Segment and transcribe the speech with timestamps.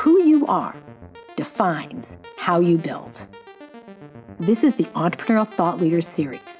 [0.00, 0.74] Who you are
[1.36, 3.26] defines how you build.
[4.38, 6.58] This is the Entrepreneurial Thought Leaders Series,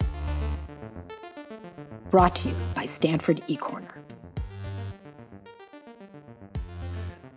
[2.10, 3.94] brought to you by Stanford eCorner.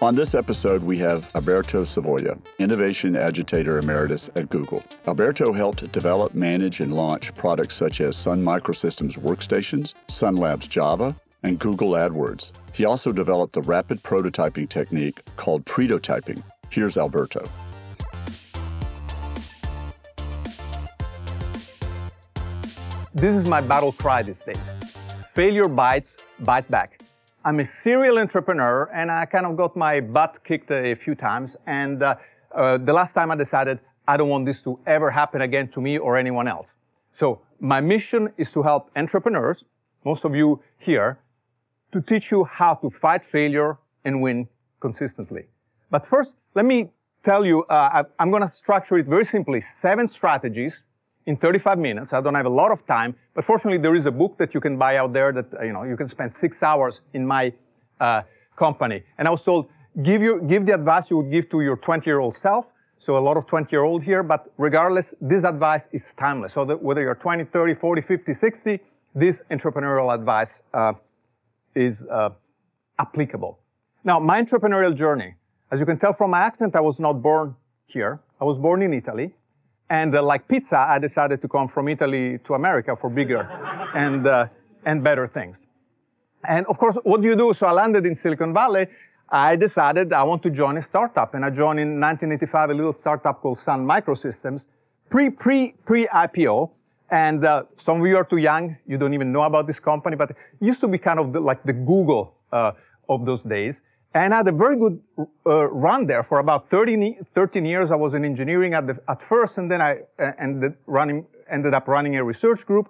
[0.01, 4.83] On this episode, we have Alberto Savoia, Innovation Agitator Emeritus at Google.
[5.07, 11.15] Alberto helped develop, manage, and launch products such as Sun Microsystems Workstations, Sun Labs Java,
[11.43, 12.51] and Google AdWords.
[12.73, 16.41] He also developed the rapid prototyping technique called pretotyping.
[16.69, 17.47] Here's Alberto.
[23.13, 24.57] This is my battle cry these days.
[25.35, 26.99] Failure bites, bite back.
[27.45, 31.55] I'm a serial entrepreneur and I kind of got my butt kicked a few times.
[31.67, 32.15] And uh,
[32.55, 35.81] uh, the last time I decided I don't want this to ever happen again to
[35.81, 36.75] me or anyone else.
[37.13, 39.63] So my mission is to help entrepreneurs,
[40.03, 41.19] most of you here,
[41.93, 44.47] to teach you how to fight failure and win
[44.79, 45.43] consistently.
[45.89, 46.89] But first, let me
[47.23, 49.61] tell you, uh, I'm going to structure it very simply.
[49.61, 50.83] Seven strategies
[51.25, 52.11] in 35 minutes.
[52.11, 54.59] I don't have a lot of time, but fortunately there is a book that you
[54.59, 57.53] can buy out there that, you know, you can spend six hours in my
[58.01, 58.23] uh,
[58.57, 59.03] company.
[59.17, 59.69] And I was told,
[60.01, 62.65] give, you, give the advice you would give to your 20-year-old self.
[62.99, 66.53] So a lot of 20-year-old here, but regardless, this advice is timeless.
[66.53, 68.79] So whether you're 20, 30, 40, 50, 60,
[69.15, 70.93] this entrepreneurial advice uh,
[71.75, 72.29] is uh,
[72.99, 73.59] applicable.
[74.03, 75.35] Now, my entrepreneurial journey,
[75.71, 78.19] as you can tell from my accent, I was not born here.
[78.39, 79.33] I was born in Italy.
[79.89, 83.41] And uh, like pizza, I decided to come from Italy to America for bigger
[83.95, 84.47] and, uh,
[84.85, 85.65] and better things.
[86.45, 87.53] And of course, what do you do?
[87.53, 88.87] So I landed in Silicon Valley.
[89.29, 91.33] I decided I want to join a startup.
[91.33, 94.67] And I joined in 1985 a little startup called Sun Microsystems,
[95.09, 96.71] pre, pre, pre-IPO.
[97.13, 98.75] And uh, some of you are too young.
[98.87, 101.39] You don't even know about this company, but it used to be kind of the,
[101.39, 102.71] like the Google uh,
[103.07, 103.81] of those days.
[104.15, 104.99] And I had a very good
[105.45, 107.91] uh, run there for about 30, 13 years.
[107.91, 111.75] I was in engineering at, the, at first, and then I uh, ended, running, ended
[111.75, 112.89] up running a research group.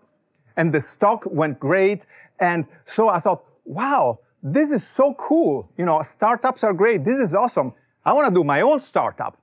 [0.56, 2.06] And the stock went great.
[2.40, 5.70] And so I thought, wow, this is so cool.
[5.78, 7.04] You know, startups are great.
[7.04, 7.74] This is awesome.
[8.06, 9.38] I want to do my own startup.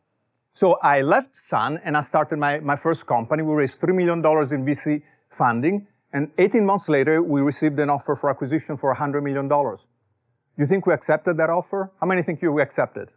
[0.54, 3.42] So I left Sun and I started my, my first company.
[3.42, 5.86] We raised $3 million in VC funding.
[6.12, 9.48] And 18 months later, we received an offer for acquisition for $100 million.
[10.58, 11.92] You think we accepted that offer?
[12.00, 13.08] How many think you we accepted?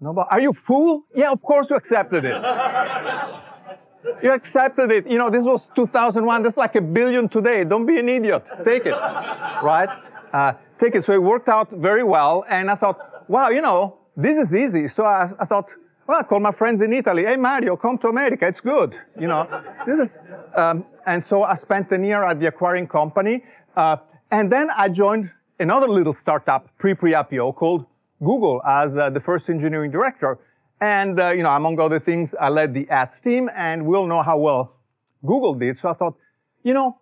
[0.00, 0.28] Nobody?
[0.30, 1.04] Are you fool?
[1.14, 2.34] Yeah, of course you accepted it.
[4.22, 5.06] you accepted it.
[5.06, 6.42] You know, this was 2001.
[6.42, 7.64] That's like a billion today.
[7.64, 8.44] Don't be an idiot.
[8.64, 8.90] Take it.
[9.62, 9.88] right?
[10.32, 11.04] Uh, take it.
[11.04, 12.44] So it worked out very well.
[12.48, 14.88] And I thought, wow, you know, this is easy.
[14.88, 15.70] So I, I thought,
[16.06, 17.24] well, I call my friends in Italy.
[17.24, 18.48] Hey, Mario, come to America.
[18.48, 18.96] It's good.
[19.18, 19.46] You know,
[19.86, 20.22] this is,
[20.56, 23.44] um, and so I spent a year at the acquiring company.
[23.76, 23.96] Uh,
[24.32, 25.30] and then I joined
[25.60, 27.86] another little startup pre-pre-IPO called
[28.18, 30.38] Google as uh, the first engineering director.
[30.80, 34.08] And, uh, you know, among other things, I led the ads team and we all
[34.08, 34.74] know how well
[35.24, 35.78] Google did.
[35.78, 36.16] So I thought,
[36.64, 36.98] you know,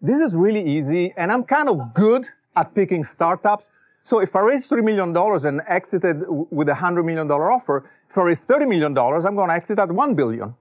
[0.00, 3.70] this is really easy and I'm kind of good at picking startups.
[4.02, 5.16] So if I raise $3 million
[5.46, 9.54] and exited with a $100 million offer, if I raise $30 million, I'm going to
[9.54, 10.54] exit at 1 billion.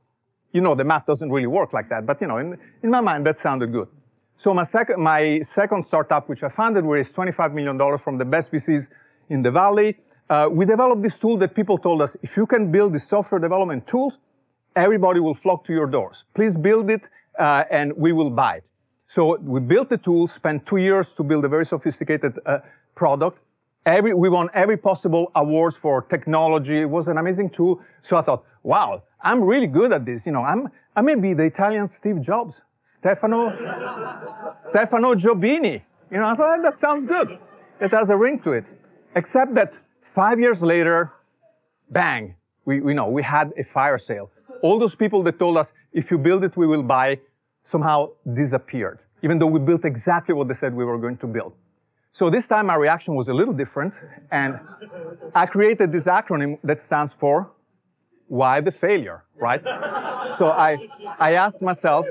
[0.52, 3.02] You know, the math doesn't really work like that, but you know, in, in my
[3.02, 3.88] mind, that sounded good.
[4.38, 8.52] So my second, my second startup, which I founded, raised $25 million from the best
[8.52, 8.88] VCs
[9.30, 9.98] in the Valley.
[10.30, 13.40] Uh, we developed this tool that people told us, if you can build the software
[13.40, 14.18] development tools,
[14.76, 16.24] everybody will flock to your doors.
[16.34, 17.02] Please build it,
[17.38, 18.64] uh, and we will buy it.
[19.08, 22.60] So we built the tool, spent two years to build a very sophisticated uh,
[23.00, 23.38] product.
[23.86, 26.78] Every, we won every possible awards for technology.
[26.86, 27.74] It was an amazing tool.
[28.08, 28.90] So I thought, wow,
[29.30, 30.26] I'm really good at this.
[30.28, 30.62] You know, I'm,
[30.98, 32.62] I may be the Italian Steve Jobs.
[32.84, 33.42] Stefano,
[34.68, 35.76] Stefano Giobini.
[36.12, 37.28] You know, I thought that sounds good.
[37.80, 38.66] It has a ring to it.
[39.16, 39.80] Except that
[40.20, 41.14] five years later,
[41.90, 44.30] bang, we, we know, we had a fire sale.
[44.62, 47.20] All those people that told us, if you build it, we will buy,
[47.66, 48.10] somehow
[48.42, 51.54] disappeared, even though we built exactly what they said we were going to build.
[52.12, 53.94] So this time my reaction was a little different,
[54.32, 54.60] and
[55.36, 57.52] I created this acronym that stands for
[58.28, 59.62] why the failure, right?
[60.38, 60.78] so I,
[61.20, 62.06] I asked myself,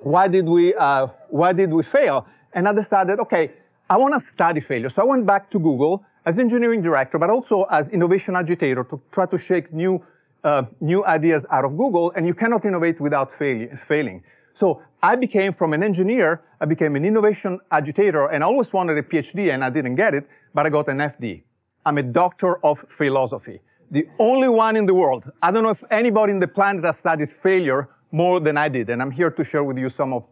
[0.00, 2.26] why did we, uh, why did we fail?
[2.52, 3.52] And I decided, okay,
[3.88, 4.88] I want to study failure.
[4.88, 9.00] So I went back to Google as engineering director, but also as innovation agitator to
[9.12, 10.04] try to shake new,
[10.44, 12.12] uh, new ideas out of Google.
[12.16, 14.22] And you cannot innovate without fail failing.
[14.54, 18.98] So I became from an engineer, I became an innovation agitator and I always wanted
[18.98, 21.42] a PhD and I didn't get it, but I got an FD.
[21.84, 23.60] I'm a doctor of philosophy.
[23.90, 25.30] The only one in the world.
[25.42, 28.90] I don't know if anybody in the planet has studied failure more than I did.
[28.90, 30.24] And I'm here to share with you some of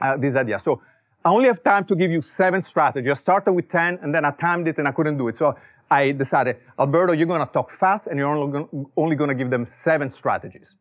[0.00, 0.62] uh, these ideas.
[0.62, 0.82] So
[1.24, 3.10] I only have time to give you seven strategies.
[3.10, 5.38] I started with 10 and then I timed it and I couldn't do it.
[5.38, 5.54] So
[5.90, 8.66] I decided, Alberto, you're gonna talk fast and you're only
[8.96, 10.74] only gonna give them seven strategies.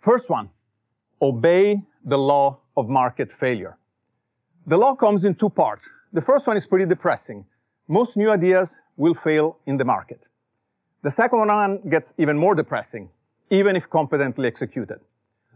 [0.00, 0.48] First one,
[1.20, 3.76] obey the law of market failure.
[4.66, 5.88] The law comes in two parts.
[6.12, 7.44] The first one is pretty depressing.
[7.88, 10.26] Most new ideas will fail in the market.
[11.02, 13.08] The second one gets even more depressing,
[13.50, 15.00] even if competently executed.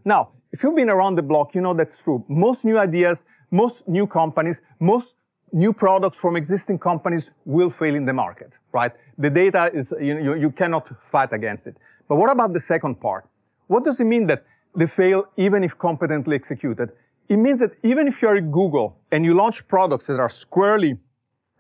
[0.05, 2.25] Now, if you've been around the block, you know that's true.
[2.29, 5.15] Most new ideas, most new companies, most
[5.53, 8.93] new products from existing companies will fail in the market, right?
[9.19, 11.77] The data is, you, you, you cannot fight against it.
[12.09, 13.27] But what about the second part?
[13.67, 14.45] What does it mean that
[14.77, 16.91] they fail even if competently executed?
[17.29, 20.99] It means that even if you're at Google and you launch products that are squarely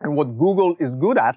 [0.00, 1.36] and what Google is good at,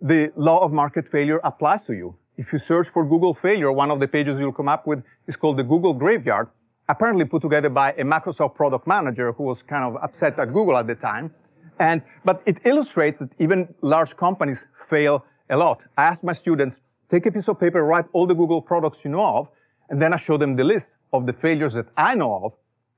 [0.00, 2.16] the law of market failure applies to you.
[2.36, 5.36] If you search for Google failure, one of the pages you'll come up with is
[5.36, 6.48] called the Google Graveyard,
[6.88, 10.76] apparently put together by a Microsoft product manager who was kind of upset at Google
[10.76, 11.32] at the time.
[11.78, 15.80] And, but it illustrates that even large companies fail a lot.
[15.96, 16.78] I ask my students,
[17.08, 19.48] take a piece of paper, write all the Google products you know of,
[19.88, 22.52] and then I show them the list of the failures that I know of,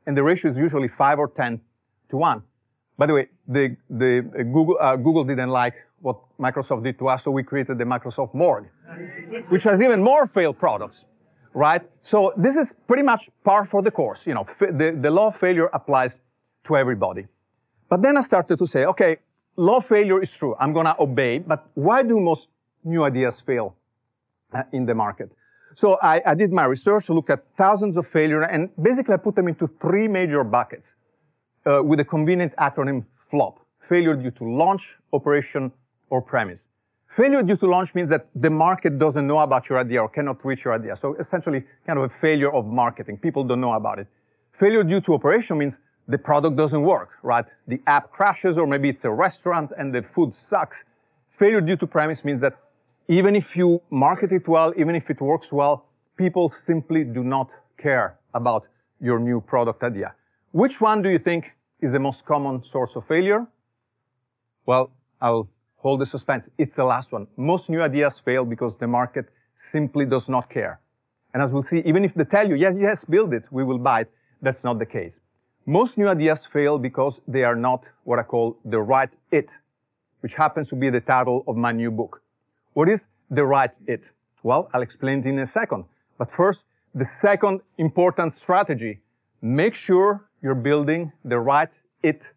[0.07, 1.61] and the ratio is usually five or 10
[2.11, 2.43] to one.
[2.97, 7.09] By the way, the, the uh, Google, uh, Google didn't like what Microsoft did to
[7.09, 8.69] us, so we created the Microsoft Morgue,
[9.51, 11.05] which has even more failed products,
[11.53, 11.83] right?
[12.03, 14.27] So this is pretty much par for the course.
[14.27, 16.19] You know, the, the law of failure applies
[16.65, 17.27] to everybody.
[17.89, 19.19] But then I started to say, okay,
[19.57, 20.55] law failure is true.
[20.59, 22.49] I'm going to obey, but why do most
[22.83, 23.77] new ideas fail
[24.53, 25.31] uh, in the market?
[25.77, 29.35] So I, I, did my research, look at thousands of failures, and basically I put
[29.35, 30.95] them into three major buckets
[31.67, 33.61] uh, with a convenient acronym FLOP.
[33.87, 35.71] Failure due to launch, operation,
[36.09, 36.69] or premise.
[37.09, 40.43] Failure due to launch means that the market doesn't know about your idea or cannot
[40.47, 40.97] reach your idea.
[40.97, 43.19] So essentially kind of a failure of marketing.
[43.19, 44.07] People don't know about it.
[44.59, 45.77] Failure due to operation means
[46.09, 47.45] the product doesn't work, right?
[47.69, 50.85] The app crashes or maybe it's a restaurant and the food sucks.
[51.29, 52.57] Failure due to premise means that
[53.09, 55.87] even if you market it well, even if it works well,
[56.17, 57.49] people simply do not
[57.79, 58.65] care about
[59.01, 60.15] your new product idea.
[60.53, 63.47] Which one do you think is the most common source of failure?
[64.65, 66.49] Well, I'll hold the suspense.
[66.59, 67.27] It's the last one.
[67.37, 70.81] Most new ideas fail because the market simply does not care.
[71.33, 73.79] And as we'll see, even if they tell you, yes, yes, build it, we will
[73.79, 74.11] buy it,
[74.43, 75.21] that's not the case.
[75.67, 79.53] Most new ideas fail because they are not what I call the right it,
[80.21, 82.23] which happens to be the title of my new book.
[82.77, 84.11] What is the right it?
[84.43, 85.85] Well, I'll explain it in a second.
[86.19, 86.65] But first,
[86.95, 89.01] the second important strategy,
[89.41, 92.31] make sure you're building the right it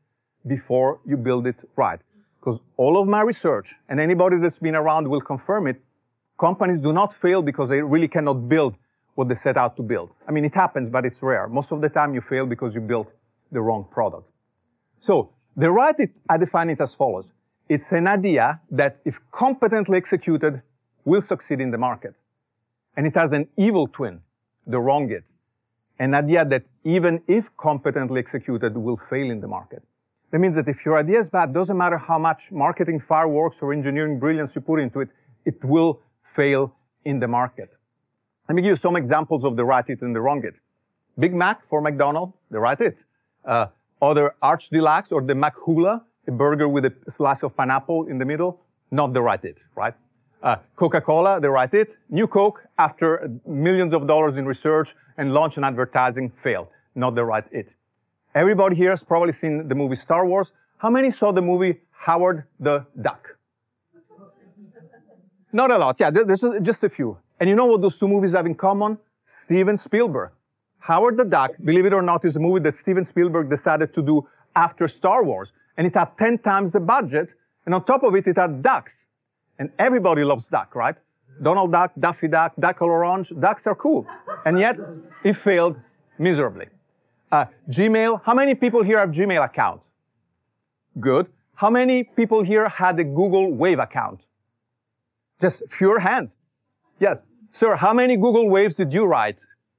[0.48, 2.00] before you build it right.
[2.40, 5.82] Because all of my research, and anybody that's been around will confirm it,
[6.40, 8.76] companies do not fail because they really cannot build
[9.16, 10.10] what they set out to build.
[10.26, 11.50] I mean, it happens, but it's rare.
[11.50, 13.12] Most of the time you fail because you built
[13.52, 14.32] the wrong product.
[15.02, 17.28] So the right, it, I define it as follows.
[17.70, 20.62] It's an idea that if competently executed,
[21.06, 22.16] will succeed in the market.
[22.98, 24.22] And it has an evil twin,
[24.66, 25.24] the wrong it.
[26.00, 29.84] An idea that even if competently executed, will fail in the market.
[30.32, 33.74] That means that if your idea is bad, doesn't matter how much marketing fireworks or
[33.74, 35.10] engineering brilliance you put into it,
[35.46, 36.02] it will
[36.36, 36.76] fail
[37.06, 37.70] in the market.
[38.48, 40.56] Let me give you some examples of the right it and the wrong it.
[41.18, 42.98] Big Mac for McDonald's, the right it.
[43.46, 43.68] Uh,
[44.02, 48.26] other Arch Deluxe or the McHula, a burger with a slice of pineapple in the
[48.26, 48.62] middle,
[48.92, 49.94] not the right it, right?
[50.42, 51.98] Uh, Coca-Cola, the right it.
[52.10, 56.68] New Coke, after millions of dollars in research and launch and advertising, failed.
[56.96, 57.70] Not the right it.
[58.36, 60.52] Everybody here has probably seen the movie Star Wars.
[60.78, 63.36] How many saw the movie Howard the Duck?
[65.52, 65.98] Not a lot.
[66.00, 67.18] Yeah, there's just a few.
[67.40, 68.98] And you know what those two movies have in common?
[69.26, 70.32] Steven Spielberg.
[70.80, 74.02] Howard the Duck, believe it or not, is a movie that Steven Spielberg decided to
[74.02, 75.52] do after Star Wars.
[75.80, 77.30] And it had 10 times the budget.
[77.66, 79.08] And on top of it, it had ducks.
[79.58, 80.96] And everybody loves duck, right?
[81.42, 83.32] Donald Duck, Daffy Duck, Duck à l'Orange.
[83.40, 84.06] Ducks are cool.
[84.46, 84.76] And yet,
[85.24, 85.78] it failed
[86.18, 86.66] miserably.
[87.32, 89.80] Uh, Gmail, how many people here have Gmail account?
[91.00, 91.28] Good.
[91.56, 94.20] How many people here had a Google Wave account?
[95.40, 96.36] Just fewer hands.
[97.00, 97.20] Yes.
[97.54, 99.38] Sir, how many Google Waves did you write?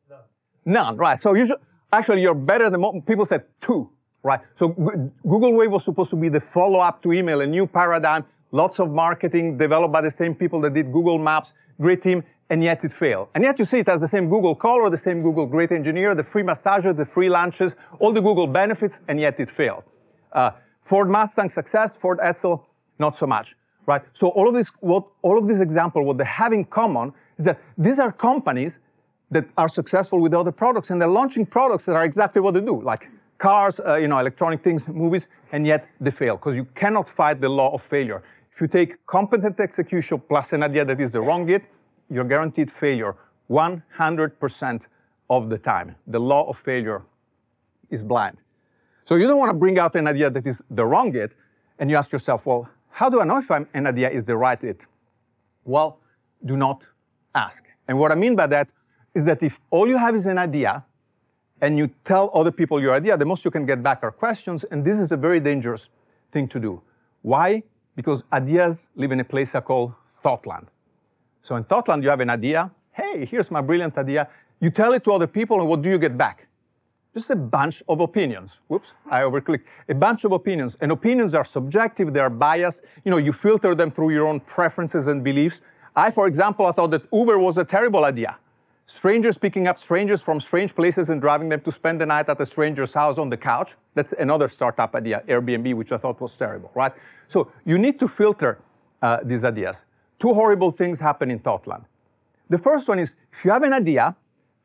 [0.08, 0.18] None.
[0.64, 1.20] None, right.
[1.20, 1.58] So you should,
[1.92, 3.90] actually you're better than people said two,
[4.22, 4.40] right?
[4.56, 8.80] So Google Wave was supposed to be the follow-up to email, a new paradigm, lots
[8.80, 12.84] of marketing developed by the same people that did Google Maps, great team, and yet
[12.84, 13.28] it failed.
[13.34, 16.14] And yet you see it as the same Google caller, the same Google great engineer,
[16.14, 19.84] the free massager, the free lunches, all the Google benefits, and yet it failed.
[20.32, 20.50] Uh,
[20.82, 22.64] Ford Mustang success, Ford Edsel,
[22.98, 24.02] not so much, right?
[24.12, 27.44] So all of this, what all of these examples, what they have in common is
[27.44, 28.80] that these are companies
[29.30, 32.60] that are successful with other products, and they're launching products that are exactly what they
[32.60, 33.08] do, like
[33.40, 37.40] cars, uh, you know, electronic things, movies, and yet they fail because you cannot fight
[37.40, 38.22] the law of failure.
[38.52, 41.62] If you take competent execution plus an idea that is the wrong it,
[42.10, 43.16] you're guaranteed failure
[43.50, 44.86] 100%
[45.30, 45.96] of the time.
[46.06, 47.02] The law of failure
[47.88, 48.36] is blind.
[49.06, 51.32] So you don't want to bring out an idea that is the wrong it,
[51.78, 54.36] and you ask yourself, well, how do I know if I'm, an idea is the
[54.36, 54.86] right it?
[55.64, 55.98] Well,
[56.44, 56.86] do not
[57.34, 57.64] ask.
[57.88, 58.68] And what I mean by that
[59.14, 60.84] is that if all you have is an idea,
[61.60, 64.64] and you tell other people your idea, the most you can get back are questions,
[64.64, 65.88] and this is a very dangerous
[66.32, 66.82] thing to do.
[67.22, 67.62] Why?
[67.96, 70.68] Because ideas live in a place I call thoughtland.
[71.42, 72.70] So in thoughtland, you have an idea.
[72.92, 74.28] Hey, here's my brilliant idea.
[74.60, 76.46] You tell it to other people, and what do you get back?
[77.12, 78.58] Just a bunch of opinions.
[78.68, 79.64] Whoops, I overclicked.
[79.88, 80.76] A bunch of opinions.
[80.80, 82.82] And opinions are subjective, they are biased.
[83.04, 85.60] You know, you filter them through your own preferences and beliefs.
[85.96, 88.36] I, for example, I thought that Uber was a terrible idea
[88.90, 92.40] strangers picking up strangers from strange places and driving them to spend the night at
[92.40, 93.76] a stranger's house on the couch.
[93.94, 96.92] That's another startup idea, Airbnb, which I thought was terrible, right?
[97.28, 98.58] So you need to filter
[99.02, 99.84] uh, these ideas.
[100.18, 101.84] Two horrible things happen in Thoughtland.
[102.48, 104.16] The first one is if you have an idea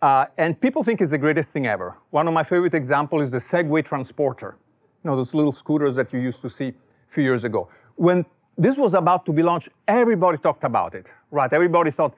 [0.02, 1.98] uh, and people think it's the greatest thing ever.
[2.10, 4.58] One of my favorite examples is the Segway Transporter.
[5.04, 6.74] You know, those little scooters that you used to see a
[7.14, 7.70] few years ago.
[7.96, 8.26] When
[8.58, 11.52] this was about to be launched, everybody talked about it, right?
[11.52, 12.16] Everybody thought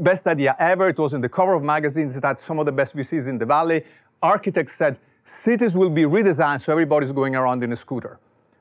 [0.00, 0.88] best idea ever.
[0.88, 2.16] It was in the cover of magazines.
[2.16, 3.84] It had some of the best VCs in the valley.
[4.22, 8.18] Architects said cities will be redesigned so everybody's going around in a scooter,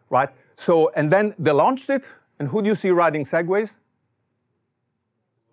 [0.10, 0.30] right?
[0.56, 3.76] So, and then they launched it, and who do you see riding segways?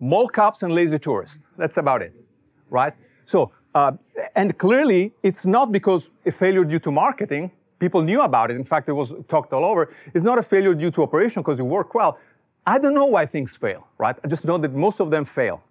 [0.01, 1.39] Mall cops and lazy tourists.
[1.57, 2.13] That's about it,
[2.69, 2.95] right?
[3.27, 3.93] So, uh,
[4.35, 7.51] and clearly, it's not because a failure due to marketing.
[7.79, 8.57] People knew about it.
[8.57, 9.93] In fact, it was talked all over.
[10.15, 12.19] It's not a failure due to operation because it worked well.
[12.67, 14.17] I don't know why things fail, right?
[14.25, 15.63] I just know that most of them fail.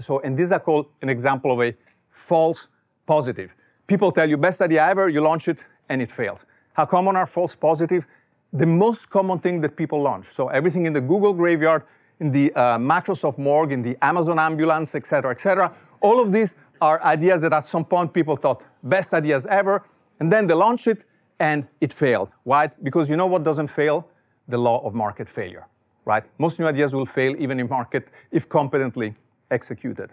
[0.00, 1.76] So, and these are called an example of a
[2.10, 2.66] false
[3.06, 3.54] positive.
[3.86, 6.44] People tell you best idea ever, you launch it, and it fails.
[6.72, 8.04] How common are false positive?
[8.52, 10.26] The most common thing that people launch.
[10.32, 11.84] So everything in the Google graveyard,
[12.18, 15.72] in the uh, Microsoft morgue, in the Amazon ambulance, et cetera, et cetera.
[16.00, 19.84] All of these are ideas that at some point people thought best ideas ever,
[20.18, 21.04] and then they launch it
[21.38, 22.30] and it failed.
[22.42, 22.68] Why?
[22.82, 24.08] Because you know what doesn't fail?
[24.48, 25.66] The law of market failure
[26.04, 26.24] right?
[26.38, 29.14] Most new ideas will fail even in market if competently
[29.50, 30.10] executed.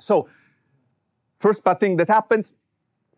[0.00, 0.28] So
[1.38, 2.54] first bad thing that happens,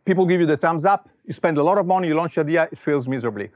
[0.04, 2.46] people give you the thumbs up, you spend a lot of money, you launch an
[2.46, 3.50] idea, it fails miserably.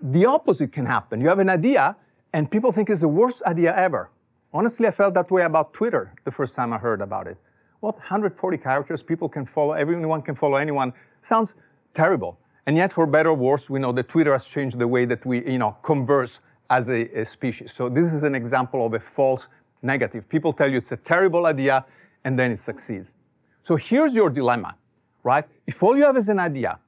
[0.00, 1.20] The opposite can happen.
[1.20, 1.96] You have an idea
[2.32, 4.10] and people think it's the worst idea ever.
[4.52, 7.36] Honestly, I felt that way about Twitter the first time I heard about it.
[7.80, 10.92] What, 140 characters, people can follow, everyone can follow anyone.
[11.22, 11.54] Sounds
[11.92, 12.38] terrible.
[12.66, 15.24] And yet, for better or worse, we know that Twitter has changed the way that
[15.26, 17.72] we, you know, converse as a, a species.
[17.72, 19.46] So this is an example of a false
[19.82, 20.28] negative.
[20.28, 21.84] People tell you it's a terrible idea,
[22.24, 23.14] and then it succeeds.
[23.62, 24.76] So here's your dilemma,
[25.22, 25.44] right?
[25.66, 26.78] If all you have is an idea,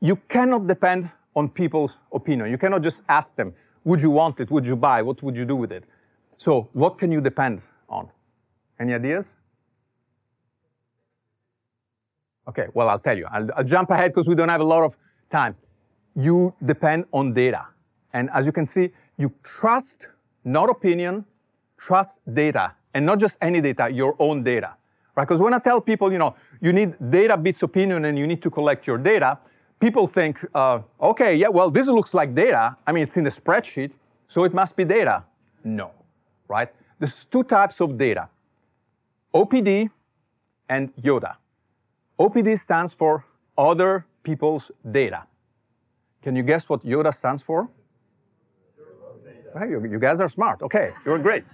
[0.00, 2.50] you cannot depend on people's opinion.
[2.50, 3.54] You cannot just ask them,
[3.84, 4.50] would you want it?
[4.50, 5.02] Would you buy?
[5.02, 5.84] What would you do with it?
[6.36, 8.08] So what can you depend on?
[8.80, 9.34] Any ideas?
[12.48, 13.26] Okay, well, I'll tell you.
[13.30, 14.96] I'll, I'll jump ahead because we don't have a lot of
[15.30, 15.54] time.
[16.14, 17.66] You depend on data.
[18.12, 20.06] And as you can see, you trust,
[20.44, 21.24] not opinion,
[21.76, 24.74] trust data, and not just any data, your own data,
[25.16, 25.26] right?
[25.26, 28.40] Because when I tell people, you know, you need data beats opinion and you need
[28.42, 29.38] to collect your data,
[29.80, 32.76] people think, uh, okay, yeah, well, this looks like data.
[32.86, 33.90] I mean, it's in a spreadsheet,
[34.28, 35.24] so it must be data.
[35.64, 35.90] No,
[36.48, 36.72] right?
[36.98, 38.28] There's two types of data,
[39.34, 39.90] OPD
[40.68, 41.36] and YODA.
[42.18, 43.24] OPD stands for
[43.56, 45.24] other people's data.
[46.22, 47.68] Can you guess what YODA stands for?
[49.68, 50.62] You, you guys are smart.
[50.62, 51.44] Okay, you're great.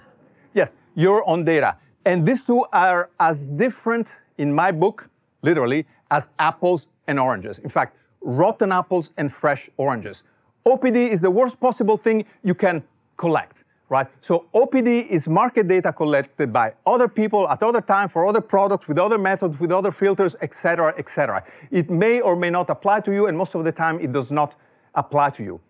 [0.54, 1.76] Yes, your own data.
[2.04, 5.08] And these two are as different in my book,
[5.42, 7.58] literally, as apples and oranges.
[7.60, 10.22] In fact, rotten apples and fresh oranges.
[10.66, 12.82] OPD is the worst possible thing you can
[13.16, 13.58] collect,
[13.88, 14.06] right?
[14.20, 18.88] So OPD is market data collected by other people at other time for other products
[18.88, 21.44] with other methods, with other filters, etc., etc.
[21.70, 24.32] It may or may not apply to you, and most of the time it does
[24.32, 24.54] not
[24.94, 25.60] apply to you.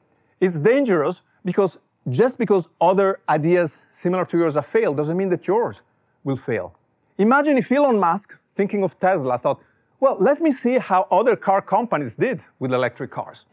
[0.41, 5.47] It's dangerous because just because other ideas similar to yours have failed doesn't mean that
[5.47, 5.83] yours
[6.23, 6.75] will fail.
[7.19, 9.61] Imagine if Elon Musk, thinking of Tesla, thought,
[10.01, 13.47] well, let me see how other car companies did with electric cars.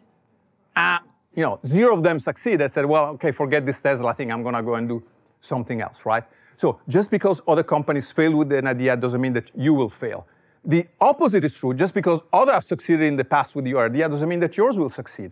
[0.76, 1.00] Uh,
[1.36, 2.62] you know, zero of them succeed.
[2.62, 4.32] I said, well, okay, forget this Tesla thing.
[4.32, 5.04] I'm going to go and do
[5.40, 6.24] something else, right?
[6.58, 10.28] So just because other companies fail with an idea doesn't mean that you will fail.
[10.64, 11.74] The opposite is true.
[11.74, 14.78] Just because others have succeeded in the past with your idea doesn't mean that yours
[14.78, 15.32] will succeed.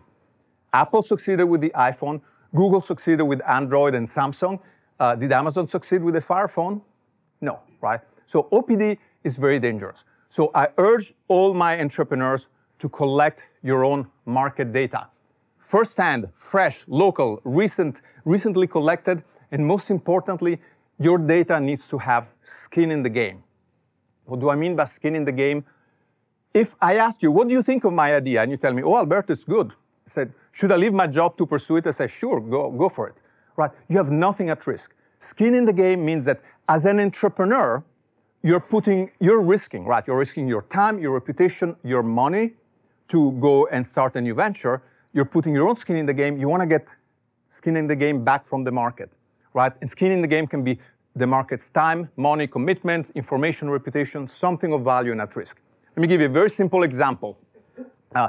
[0.72, 2.20] Apple succeeded with the iPhone.
[2.54, 4.58] Google succeeded with Android and Samsung.
[4.98, 6.82] Uh, did Amazon succeed with the Fire Phone?
[7.40, 8.00] No, right?
[8.26, 10.04] So OPD is very dangerous.
[10.28, 15.08] So I urge all my entrepreneurs to collect your own market data.
[15.58, 20.60] First-hand, fresh, local, recent, recently collected, and most importantly,
[20.98, 23.42] your data needs to have skin in the game.
[24.24, 25.64] What do I mean by skin in the game?
[26.52, 28.42] If I ask you, what do you think of my idea?
[28.42, 29.70] And you tell me, oh, Alberto, it's good.
[29.70, 31.86] I said, should I leave my job to pursue it?
[31.86, 33.14] I say, sure, go, go for it.
[33.56, 33.70] Right?
[33.88, 34.94] You have nothing at risk.
[35.18, 37.84] Skin in the game means that as an entrepreneur,
[38.42, 40.02] you're putting, you're risking, right?
[40.06, 42.54] You're risking your time, your reputation, your money
[43.08, 44.82] to go and start a new venture.
[45.12, 46.38] You're putting your own skin in the game.
[46.38, 46.86] You want to get
[47.48, 49.10] skin in the game back from the market,
[49.52, 49.72] right?
[49.80, 50.78] And skin in the game can be
[51.16, 55.60] the market's time, money, commitment, information, reputation, something of value and at risk.
[55.96, 57.36] Let me give you a very simple example.
[58.14, 58.28] Uh,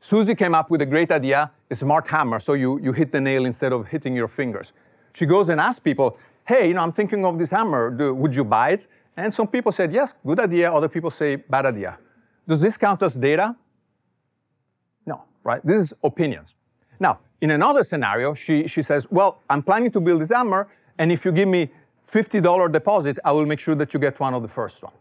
[0.00, 3.20] Susie came up with a great idea, a smart hammer, so you, you hit the
[3.20, 4.72] nail instead of hitting your fingers.
[5.14, 8.34] She goes and asks people, hey, you know, I'm thinking of this hammer, do, would
[8.34, 8.86] you buy it?
[9.16, 10.72] And some people said, yes, good idea.
[10.72, 11.98] Other people say, bad idea.
[12.48, 13.54] Does this count as data?
[15.06, 15.64] No, right?
[15.64, 16.54] This is opinions.
[16.98, 21.10] Now, in another scenario, she, she says, well, I'm planning to build this hammer, and
[21.12, 21.70] if you give me
[22.10, 24.92] $50 deposit, I will make sure that you get one of the first one.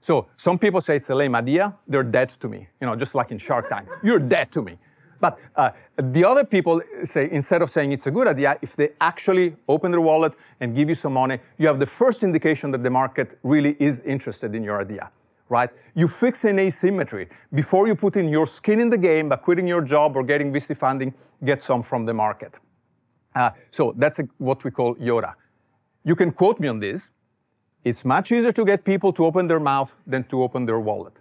[0.00, 1.74] So some people say it's a lame idea.
[1.88, 3.88] They're dead to me, you know, just like in Shark Tank.
[4.02, 4.78] You're dead to me.
[5.20, 8.90] But uh, the other people say, instead of saying it's a good idea, if they
[9.00, 12.82] actually open their wallet and give you some money, you have the first indication that
[12.82, 15.10] the market really is interested in your idea,
[15.48, 15.70] right?
[15.94, 17.28] You fix an asymmetry.
[17.54, 20.52] Before you put in your skin in the game by quitting your job or getting
[20.52, 22.54] VC funding, get some from the market.
[23.34, 25.34] Uh, so that's a, what we call Yoda.
[26.04, 27.10] You can quote me on this.
[27.84, 31.12] It's much easier to get people to open their mouth than to open their wallet.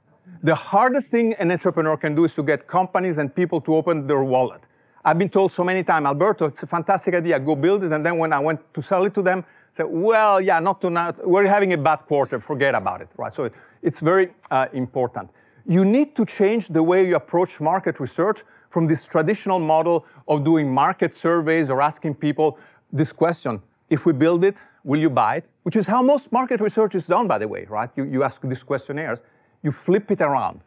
[0.43, 4.07] The hardest thing an entrepreneur can do is to get companies and people to open
[4.07, 4.61] their wallet.
[5.03, 7.91] I've been told so many times, Alberto, it's a fantastic idea, go build it.
[7.91, 11.15] And then when I went to sell it to them, said, well, yeah, not tonight.
[11.25, 13.33] We're having a bad quarter, forget about it, right?
[13.33, 13.49] So
[13.81, 15.29] it's very uh, important.
[15.67, 20.43] You need to change the way you approach market research from this traditional model of
[20.43, 22.57] doing market surveys or asking people
[22.91, 25.45] this question, if we build it, will you buy it?
[25.63, 27.89] Which is how most market research is done, by the way, right?
[27.95, 29.19] You, you ask these questionnaires
[29.65, 30.61] you flip it around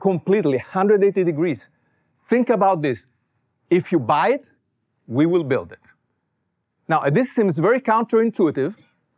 [0.00, 1.68] completely 180 degrees.
[2.28, 3.06] Think about this.
[3.70, 4.50] If you buy it,
[5.08, 5.80] we will build it.
[6.88, 8.74] Now, this seems very counterintuitive,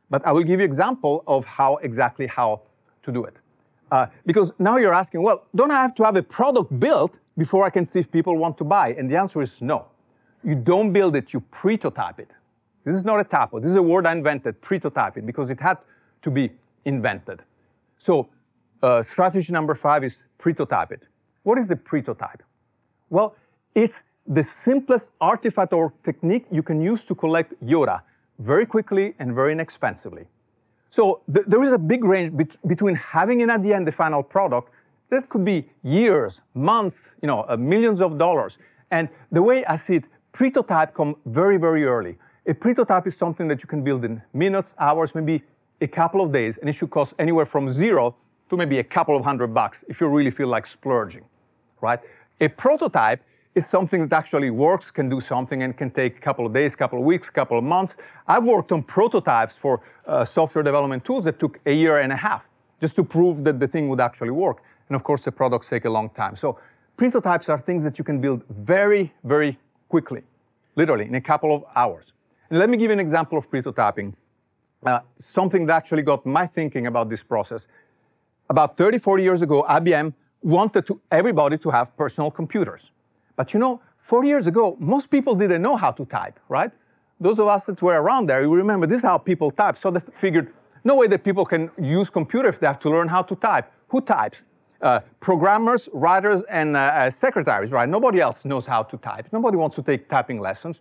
[0.08, 2.62] but I will give you example of how exactly how
[3.02, 3.36] to do it.
[3.92, 7.64] Uh, because now you're asking, well, don't I have to have a product built before
[7.64, 8.94] I can see if people want to buy?
[8.94, 9.86] And the answer is no.
[10.42, 12.30] You don't build it, you pretotype it.
[12.84, 13.60] This is not a typo.
[13.60, 15.78] This is a word I invented, pretotype it, because it had
[16.22, 16.50] to be
[16.86, 17.42] invented.
[17.98, 18.28] So
[18.82, 21.02] uh, strategy number five is pretotype it.
[21.42, 22.42] What is a pretotype?
[23.10, 23.34] Well,
[23.74, 28.02] it's the simplest artifact or technique you can use to collect Yoda
[28.38, 30.26] very quickly and very inexpensively.
[30.90, 34.22] So th there is a big range bet between having an idea and the final
[34.22, 34.68] product.
[35.10, 38.58] That could be years, months, you know, uh, millions of dollars.
[38.90, 42.14] And the way I see it, pretotype come very, very early.
[42.46, 45.42] A pretotype is something that you can build in minutes, hours, maybe
[45.80, 48.14] a couple of days, and it should cost anywhere from zero
[48.50, 51.24] to maybe a couple of hundred bucks if you really feel like splurging,
[51.80, 52.00] right?
[52.40, 53.22] A prototype
[53.54, 56.76] is something that actually works, can do something, and can take a couple of days,
[56.76, 57.96] couple of weeks, couple of months.
[58.26, 62.16] I've worked on prototypes for uh, software development tools that took a year and a
[62.16, 62.44] half
[62.80, 64.62] just to prove that the thing would actually work.
[64.88, 66.36] And of course, the products take a long time.
[66.36, 66.58] So
[66.96, 69.58] pretotypes are things that you can build very, very
[69.88, 70.22] quickly,
[70.76, 72.06] literally in a couple of hours.
[72.50, 74.14] And let me give you an example of pretotyping.
[74.86, 77.66] Uh, something that actually got my thinking about this process
[78.50, 82.90] about 30, 40 years ago, IBM wanted to, everybody to have personal computers.
[83.36, 86.70] But you know, 40 years ago, most people didn't know how to type, right?
[87.20, 89.76] Those of us that were around there, you remember this is how people type.
[89.76, 90.52] So they figured,
[90.84, 93.70] no way that people can use computer if they have to learn how to type.
[93.88, 94.44] Who types?
[94.80, 97.88] Uh, programmers, writers, and uh, uh, secretaries, right?
[97.88, 99.26] Nobody else knows how to type.
[99.32, 100.80] Nobody wants to take typing lessons.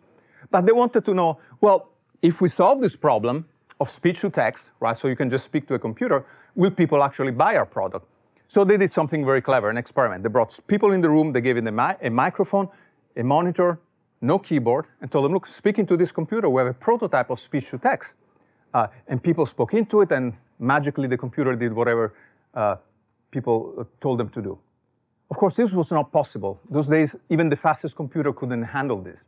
[0.51, 1.89] But they wanted to know, well,
[2.21, 3.45] if we solve this problem
[3.80, 6.25] of speech to text, right, so you can just speak to a computer,
[6.58, 8.06] will people actually buy our product?
[8.50, 10.24] So they did something very clever, an experiment.
[10.24, 12.67] They brought people in the room, they gave them a, mi a microphone,
[13.15, 13.80] a monitor,
[14.22, 16.50] no keyboard, and told them, look, speak into this computer.
[16.50, 18.17] We have a prototype of speech to text.
[18.74, 22.13] Uh, and people spoke into it, and magically the computer did whatever
[22.54, 22.78] uh,
[23.32, 24.58] people uh, told them to do.
[25.30, 26.60] Of course, this was not possible.
[26.70, 29.26] Those days, even the fastest computer couldn't handle this.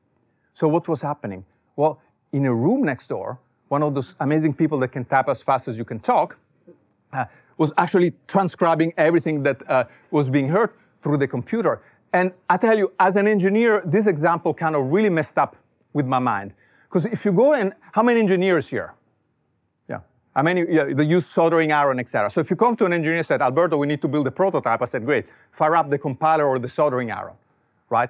[0.53, 1.45] So what was happening?
[1.75, 5.41] Well, in a room next door, one of those amazing people that can type as
[5.41, 6.37] fast as you can talk
[7.13, 7.25] uh,
[7.57, 11.81] was actually transcribing everything that uh, was being heard through the computer.
[12.13, 15.55] And I tell you, as an engineer, this example kind of really messed up
[15.93, 16.53] with my mind.
[16.87, 18.93] Because if you go and, how many engineers here?
[19.87, 19.99] Yeah,
[20.35, 20.65] how many?
[20.69, 22.31] yeah, they use soldering iron, etc.
[22.31, 24.31] So if you come to an engineer and said, Alberto, we need to build a
[24.31, 27.33] prototype, I said, great, fire up the compiler or the soldering iron,
[27.89, 28.09] right?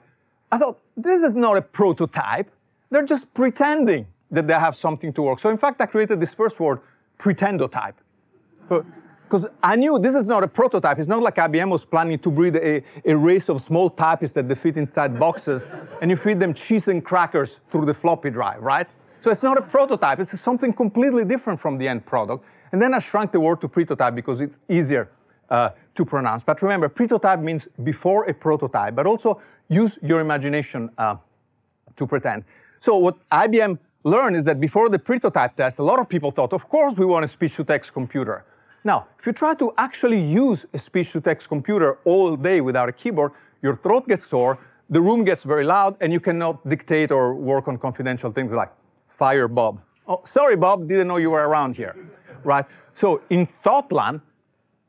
[0.51, 2.49] I thought, this is not a prototype.
[2.89, 5.39] They're just pretending that they have something to work.
[5.39, 6.79] So in fact, I created this first word,
[7.19, 7.95] pretendotype.
[8.69, 10.97] Because I knew this is not a prototype.
[10.97, 14.49] It's not like IBM was planning to breed a, a race of small typists that
[14.49, 15.65] they fit inside boxes
[16.01, 18.87] and you feed them cheese and crackers through the floppy drive, right?
[19.21, 20.19] So it's not a prototype.
[20.19, 22.43] It's something completely different from the end product.
[22.71, 25.09] And then I shrunk the word to pretotype because it's easier
[25.49, 26.43] uh, to pronounce.
[26.43, 31.17] But remember, pretotype means before a prototype, but also use your imagination uh,
[31.95, 32.45] to pretend.
[32.79, 36.53] So what IBM learned is that before the pretotype test, a lot of people thought,
[36.53, 38.45] of course we want a speech-to-text computer.
[38.83, 43.31] Now, if you try to actually use a speech-to-text computer all day without a keyboard,
[43.61, 44.57] your throat gets sore,
[44.89, 48.71] the room gets very loud, and you cannot dictate or work on confidential things like
[49.17, 49.81] fire Bob.
[50.07, 51.95] Oh, sorry, Bob, didn't know you were around here,
[52.43, 52.65] right?
[52.93, 54.21] So in Thoughtland,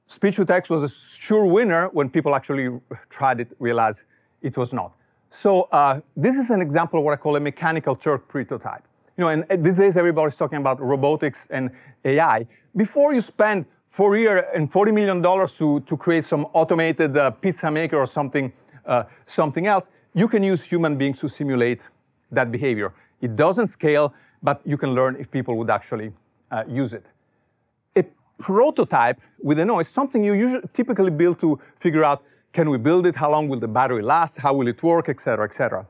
[0.06, 2.68] speech-to-text was a sure winner when people actually
[3.10, 4.02] tried it, realized
[4.40, 4.92] it was not.
[5.30, 8.82] So uh, this is an example of what I call a mechanical Turk pretotype.
[9.16, 11.70] You know, and these days everybody's talking about robotics and
[12.04, 12.46] AI.
[12.74, 17.70] Before you spend four years and $40 million to, to create some automated uh, pizza
[17.70, 18.52] maker or something,
[18.86, 21.86] uh, something else, you can use human beings to simulate
[22.30, 22.92] that behavior.
[23.20, 26.12] It doesn't scale, but you can learn if people would actually
[26.50, 27.04] uh, use it.
[27.96, 28.04] A
[28.38, 32.22] prototype with a noise, something you usually typically build to figure out,
[32.52, 33.14] can we build it?
[33.14, 34.38] How long will the battery last?
[34.38, 35.86] How will it work, et cetera, et cetera.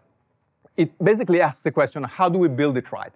[0.77, 3.13] It basically asks the question, how do we build it right?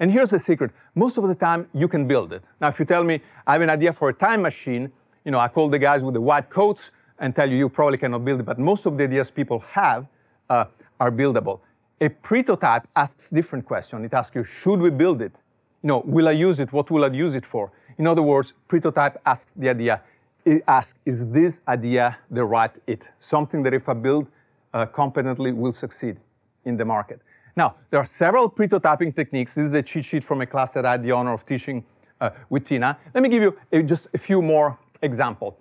[0.00, 0.70] And here's the secret.
[0.94, 2.42] Most of the time, you can build it.
[2.60, 4.92] Now, if you tell me, I have an idea for a time machine,
[5.24, 7.98] you know, I call the guys with the white coats and tell you, you probably
[7.98, 10.06] cannot build it, but most of the ideas people have
[10.50, 10.66] uh,
[11.00, 11.60] are buildable.
[12.00, 14.04] A pretotype asks different question.
[14.04, 15.32] It asks you, should we build it?
[15.82, 16.72] You know, will I use it?
[16.72, 17.72] What will I use it for?
[17.98, 20.02] In other words, pretotype asks the idea,
[20.44, 23.08] it asks, is this idea the right it?
[23.18, 24.26] Something that if I build
[24.74, 26.18] uh, competently will succeed
[26.64, 27.20] in the market.
[27.56, 29.54] Now, there are several pretotyping techniques.
[29.54, 31.82] This is a cheat sheet from a class that I had the honor of teaching
[32.20, 32.98] uh, with Tina.
[33.14, 35.54] Let me give you a, just a few more examples.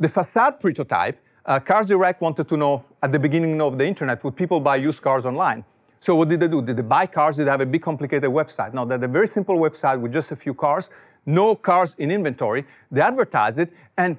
[0.00, 4.24] The facade pretotype, uh, Cars Direct wanted to know at the beginning of the internet,
[4.24, 5.62] would people buy used cars online?
[6.00, 6.62] So what did they do?
[6.62, 7.36] Did they buy cars?
[7.36, 8.72] Did they have a big complicated website?
[8.72, 10.88] No, they had a very simple website with just a few cars,
[11.26, 12.64] no cars in inventory.
[12.90, 14.16] They advertised it, and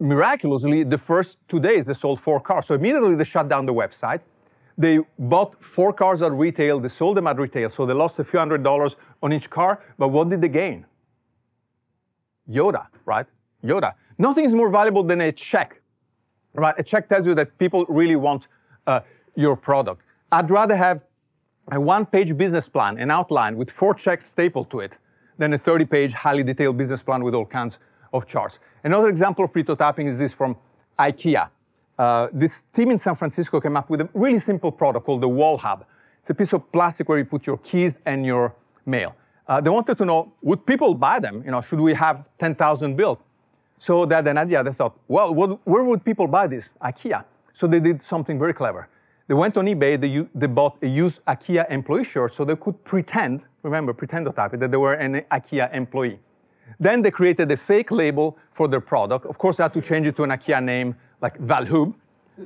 [0.00, 2.66] miraculously, the first two days, they sold four cars.
[2.66, 4.20] So immediately they shut down the website.
[4.78, 8.24] They bought four cars at retail, they sold them at retail, so they lost a
[8.24, 10.86] few hundred dollars on each car, but what did they gain?
[12.48, 13.26] Yoda, right?
[13.64, 13.94] Yoda.
[14.18, 15.82] Nothing is more valuable than a check,
[16.54, 16.74] right?
[16.78, 18.46] A check tells you that people really want
[18.86, 19.00] uh,
[19.34, 20.02] your product.
[20.30, 21.00] I'd rather have
[21.72, 24.96] a one-page business plan, an outline with four checks stapled to it,
[25.38, 27.78] than a 30-page, highly detailed business plan with all kinds
[28.12, 28.60] of charts.
[28.84, 30.56] Another example of pretotyping is this from
[30.98, 31.48] IKEA.
[31.98, 35.28] Uh, this team in San Francisco came up with a really simple product called the
[35.28, 35.84] Wall Hub.
[36.20, 38.54] It's a piece of plastic where you put your keys and your
[38.86, 39.14] mail.
[39.48, 41.42] Uh, they wanted to know, would people buy them?
[41.44, 43.20] You know, should we have 10,000 built?
[43.78, 44.62] So they had an idea.
[44.62, 46.70] They thought, well, what, where would people buy this?
[46.82, 47.24] IKEA.
[47.52, 48.88] So they did something very clever.
[49.26, 52.82] They went on eBay, they, they bought a used IKEA employee shirt so they could
[52.84, 56.18] pretend, remember, pretend to type that they were an IKEA employee.
[56.80, 59.26] Then they created a fake label for their product.
[59.26, 61.94] Of course, they had to change it to an IKEA name like Valhub.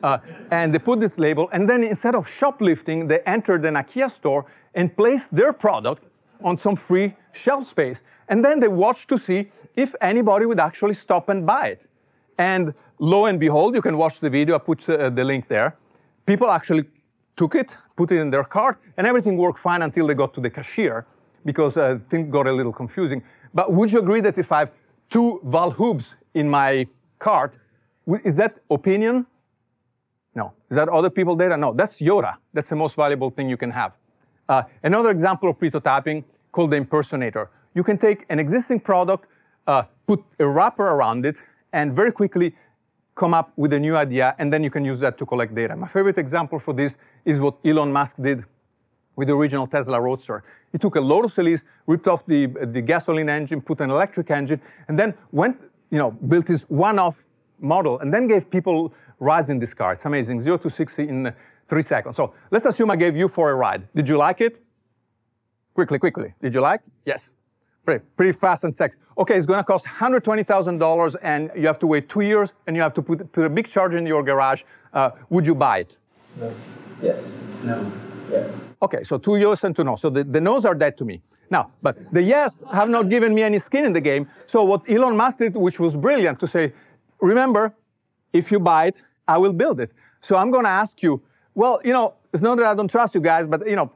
[0.02, 0.18] Uh,
[0.50, 4.46] and they put this label, and then instead of shoplifting, they entered an IKEA store
[4.74, 6.04] and placed their product
[6.42, 8.02] on some free shelf space.
[8.28, 11.87] And then they watched to see if anybody would actually stop and buy it.
[12.38, 15.76] And lo and behold, you can watch the video, I put uh, the link there
[16.26, 16.85] people actually
[17.37, 20.40] took it, put it in their cart, and everything worked fine until they got to
[20.40, 21.06] the cashier
[21.44, 23.22] because uh, things got a little confusing.
[23.54, 24.70] But would you agree that if I have
[25.11, 26.87] two Valhubs in my
[27.18, 27.54] cart,
[28.24, 29.26] is that opinion?
[30.34, 30.52] No.
[30.70, 31.56] Is that other people data?
[31.56, 31.72] No.
[31.72, 32.36] That's Yoda.
[32.52, 33.92] That's the most valuable thing you can have.
[34.48, 37.50] Uh, another example of pretotyping called the impersonator.
[37.74, 39.26] You can take an existing product,
[39.66, 41.36] uh, put a wrapper around it,
[41.72, 42.54] and very quickly
[43.14, 45.76] come up with a new idea, and then you can use that to collect data.
[45.76, 48.44] My favorite example for this is what Elon Musk did
[49.16, 50.42] with the original Tesla Roadster.
[50.72, 54.60] He took a Lotus Elise, ripped off the, the gasoline engine, put an electric engine,
[54.88, 55.58] and then went,
[55.90, 57.22] you know, built this one-off
[57.62, 59.92] model, and then gave people rides in this car.
[59.92, 61.33] It's amazing, zero to 60 in
[61.68, 62.16] three seconds.
[62.16, 63.88] So let's assume I gave you for a ride.
[63.94, 64.62] Did you like it?
[65.75, 66.35] Quickly, quickly.
[66.42, 66.81] Did you like?
[67.07, 67.35] Yes.
[67.85, 68.98] Pretty, pretty fast and sexy.
[69.18, 72.94] Okay, it's gonna cost $120,000 and you have to wait two years and you have
[72.94, 74.62] to put, put a big charge in your garage.
[74.92, 75.96] Uh, would you buy it?
[76.38, 76.55] No.
[77.03, 77.25] Yes.
[77.64, 77.92] No.
[78.31, 78.48] Yeah.
[78.83, 79.96] Okay, so two yes and two no.
[79.96, 81.22] So the, the no's are dead to me.
[81.51, 84.29] Now, but the yes have not given me any skin in the game.
[84.46, 86.72] So what Elon Musk did, which was brilliant, to say,
[87.22, 87.74] remember,
[88.32, 89.92] if you buy it, I will build it.
[90.20, 91.22] So I'm going to ask you,
[91.54, 93.90] well, you know, it's not that I don't trust you guys, but you know,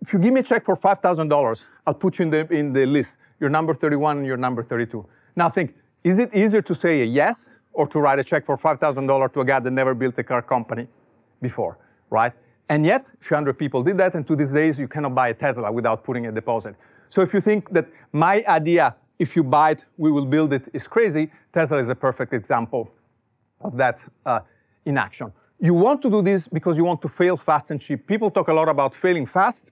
[0.00, 2.86] if you give me a check for $5,000, I'll put you in the, in the
[2.86, 3.16] list.
[3.40, 5.04] You're number 31 and you're number 32.
[5.36, 8.56] Now think, is it easier to say a yes or to write a check for
[8.56, 10.86] $5,000 to a guy that never built a car company
[11.40, 11.78] before,
[12.10, 12.32] right?
[12.68, 15.28] And yet, a few hundred people did that, and to these days, you cannot buy
[15.28, 16.76] a Tesla without putting a deposit.
[17.10, 20.68] So if you think that my idea, if you buy it, we will build it,
[20.72, 22.90] is crazy, Tesla is a perfect example
[23.60, 24.40] of that uh,
[24.84, 25.32] in action.
[25.60, 28.06] You want to do this because you want to fail fast and cheap.
[28.06, 29.70] People talk a lot about failing fast,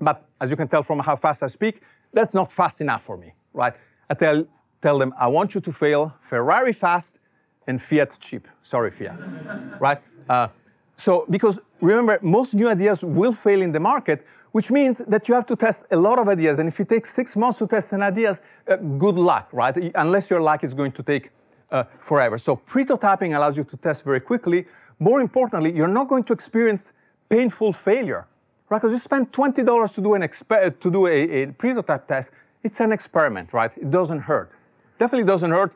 [0.00, 3.16] but as you can tell from how fast I speak, that's not fast enough for
[3.16, 3.74] me, right?
[4.10, 4.46] I tell,
[4.82, 7.18] tell them, I want you to fail Ferrari fast
[7.66, 8.46] and Fiat cheap.
[8.62, 9.18] Sorry, Fiat,
[9.80, 10.00] right?
[10.28, 10.48] Uh,
[10.96, 15.34] so, because remember, most new ideas will fail in the market, which means that you
[15.34, 16.58] have to test a lot of ideas.
[16.58, 19.76] And if you take six months to test an idea, uh, good luck, right?
[19.94, 21.30] Unless your luck is going to take
[21.70, 22.38] uh, forever.
[22.38, 24.64] So pretotyping allows you to test very quickly.
[24.98, 26.94] More importantly, you're not going to experience
[27.28, 28.26] painful failure,
[28.70, 28.80] right?
[28.80, 32.30] Because you spend $20 to do, an exper- to do a, a pretotype test.
[32.62, 33.72] It's an experiment, right?
[33.76, 34.52] It doesn't hurt.
[34.98, 35.74] Definitely doesn't hurt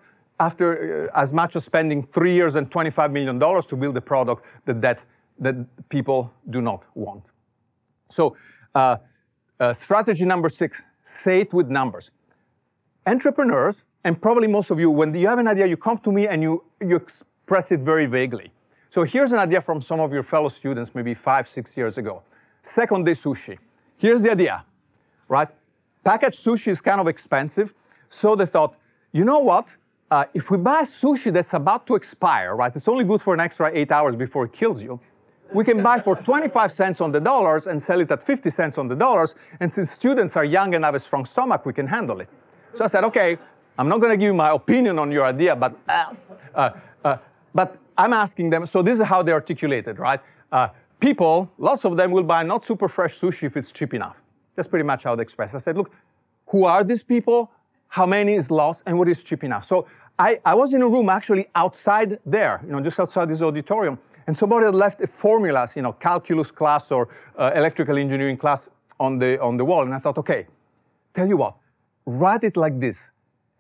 [0.48, 4.42] after uh, as much as spending three years and $25 million to build a product
[4.64, 5.04] that, that,
[5.38, 5.56] that
[5.90, 7.24] people do not want.
[8.08, 8.36] So
[8.74, 8.96] uh,
[9.58, 12.10] uh, strategy number six, say it with numbers.
[13.06, 16.28] Entrepreneurs, and probably most of you, when you have an idea, you come to me
[16.28, 18.52] and you, you express it very vaguely.
[18.90, 22.22] So here's an idea from some of your fellow students, maybe five, six years ago.
[22.62, 23.58] Second day sushi.
[23.96, 24.64] Here's the idea,
[25.28, 25.48] right?
[26.04, 27.74] Packaged sushi is kind of expensive.
[28.08, 28.74] So they thought,
[29.12, 29.74] you know what?
[30.10, 33.40] uh, if we buy sushi that's about to expire, right, it's only good for an
[33.40, 34.98] extra eight hours before it kills you,
[35.52, 38.78] we can buy for 25 cents on the dollars and sell it at 50 cents
[38.78, 39.34] on the dollars.
[39.60, 42.28] And since students are young and have a strong stomach, we can handle it.
[42.74, 43.38] So I said, okay,
[43.78, 46.14] I'm not going to give you my opinion on your idea, but, uh,
[46.54, 46.70] uh,
[47.04, 47.16] uh,
[47.54, 50.20] but I'm asking them, so this is how they articulated, right?
[50.52, 50.68] Uh,
[51.00, 54.16] people, lots of them will buy not super fresh sushi if it's cheap enough.
[54.54, 55.54] That's pretty much how they express.
[55.54, 55.90] I said, look,
[56.46, 57.50] who are these people?
[57.88, 58.82] How many is lost?
[58.86, 59.64] And what is cheap enough?
[59.64, 59.86] So
[60.18, 63.98] I, I was in a room actually outside there, you know, just outside this auditorium,
[64.26, 68.68] and somebody had left a formulas, you know, calculus class or uh, electrical engineering class
[68.98, 69.82] on the, on the wall.
[69.82, 70.46] And I thought, okay,
[71.14, 71.56] tell you what,
[72.06, 73.10] write it like this.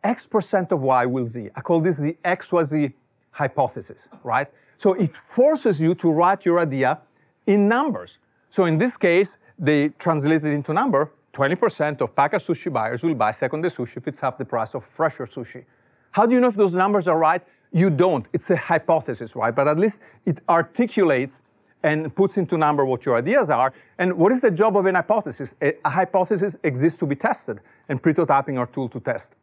[0.02, 1.50] X percent of Y will Z.
[1.54, 2.92] I call this the XYZ
[3.32, 4.48] hypothesis, right?
[4.78, 7.00] So it forces you to write your idea
[7.46, 8.18] in numbers.
[8.48, 11.12] So in this case, they translate it into number.
[11.34, 14.74] 20% of packaged sushi buyers will buy second day sushi if it's half the price
[14.74, 15.64] of fresher sushi.
[16.10, 17.42] How do you know if those numbers are right?
[17.72, 18.26] You don't.
[18.32, 19.54] It's a hypothesis, right?
[19.54, 21.42] But at least it articulates
[21.82, 23.72] and puts into number what your ideas are.
[23.98, 25.54] And what is the job of an hypothesis?
[25.62, 29.34] A, a hypothesis exists to be tested, and pretotyping are tool to test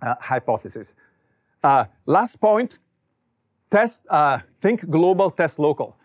[0.00, 0.94] uh, hypothesis.
[1.62, 2.78] Uh, last point,
[3.70, 5.96] test, uh, think global, test local.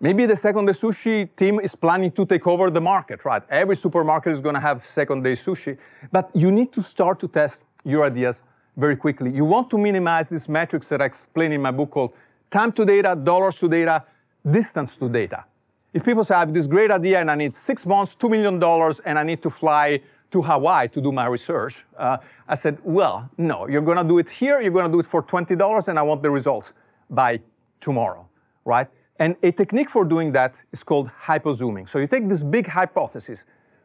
[0.00, 3.42] Maybe the second day sushi team is planning to take over the market, right?
[3.48, 5.78] Every supermarket is going to have second day sushi,
[6.12, 8.42] but you need to start to test your ideas
[8.76, 9.30] very quickly.
[9.30, 12.12] You want to minimize these metrics that I explain in my book called
[12.50, 14.04] time to data, dollars to data,
[14.48, 15.44] distance to data.
[15.92, 18.62] If people say, I have this great idea and I need six months, $2 million,
[19.04, 20.00] and I need to fly
[20.32, 22.16] to Hawaii to do my research, uh,
[22.48, 25.06] I said, well, no, you're going to do it here, you're going to do it
[25.06, 26.72] for $20, and I want the results
[27.10, 27.40] by
[27.80, 28.28] tomorrow,
[28.64, 28.88] right?
[29.20, 31.88] And a technique for doing that is called hypozooming.
[31.88, 33.44] So you take this big hypothesis,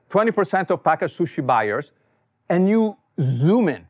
[0.10, 1.92] 20% of packaged sushi buyers,
[2.50, 3.86] and you zoom in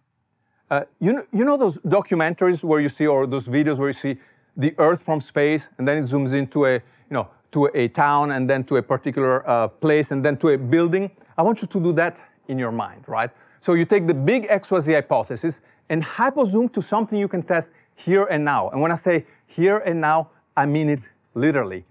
[0.71, 3.93] uh, you, know, you know those documentaries where you see, or those videos where you
[3.93, 4.17] see
[4.55, 8.31] the Earth from space, and then it zooms into a, you know, to a town,
[8.31, 11.09] and then to a particular uh, place, and then to a building.
[11.37, 13.31] I want you to do that in your mind, right?
[13.61, 18.25] So you take the big XYZ hypothesis and hypozoom to something you can test here
[18.25, 18.69] and now.
[18.69, 21.01] And when I say here and now, I mean it
[21.33, 21.85] literally,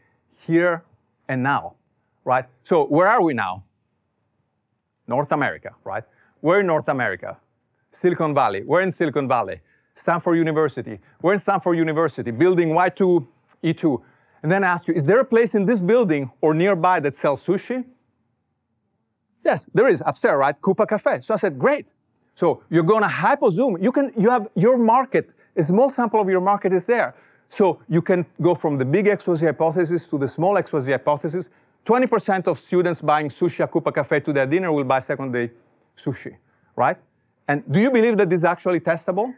[0.46, 0.84] here
[1.28, 1.74] and now,
[2.24, 2.44] right?
[2.62, 3.64] So where are we now?
[5.06, 6.04] North America, right?
[6.42, 7.36] We're in North America.
[7.90, 8.62] Silicon Valley.
[8.64, 9.60] We're in Silicon Valley.
[9.94, 10.98] Stanford University.
[11.22, 13.26] We're in Stanford University, building Y2,
[13.64, 14.02] E2.
[14.42, 17.44] And then ask you, is there a place in this building or nearby that sells
[17.44, 17.84] sushi?
[19.44, 20.60] Yes, there is upstairs, right?
[20.60, 21.20] Coupa Cafe.
[21.22, 21.86] So I said, great.
[22.34, 23.82] So you're going to hypo zoom.
[23.82, 27.16] You can, you have your market, a small sample of your market is there.
[27.48, 31.48] So you can go from the big XYZ hypothesis to the small XYZ hypothesis.
[31.86, 35.50] 20% of students buying sushi at Coupa Cafe to their dinner will buy second day
[35.96, 36.36] sushi,
[36.76, 36.98] right?
[37.48, 39.34] And do you believe that this is actually testable?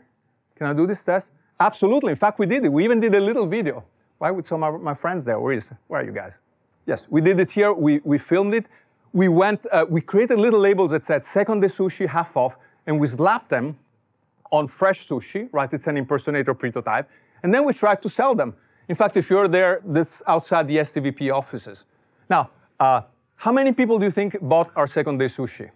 [0.57, 1.31] Can I do this test?
[1.59, 2.11] Absolutely.
[2.11, 2.69] In fact, we did it.
[2.69, 3.85] We even did a little video,
[4.19, 5.39] right, with some of my friends there.
[5.39, 6.39] Where, is, where are you guys?
[6.87, 7.73] Yes, we did it here.
[7.73, 8.67] We, we filmed it.
[9.13, 12.99] we went, uh, we created little labels that said second day sushi, half off, and
[12.99, 13.79] we slapped them
[14.51, 15.73] on fresh sushi, right?
[15.73, 17.09] It's an impersonator pretotype.
[17.43, 18.55] And then we tried to sell them.
[18.89, 21.85] In fact, if you're there, that's outside the STVP offices.
[22.29, 23.03] Now, uh,
[23.37, 25.71] how many people do you think bought our second day sushi?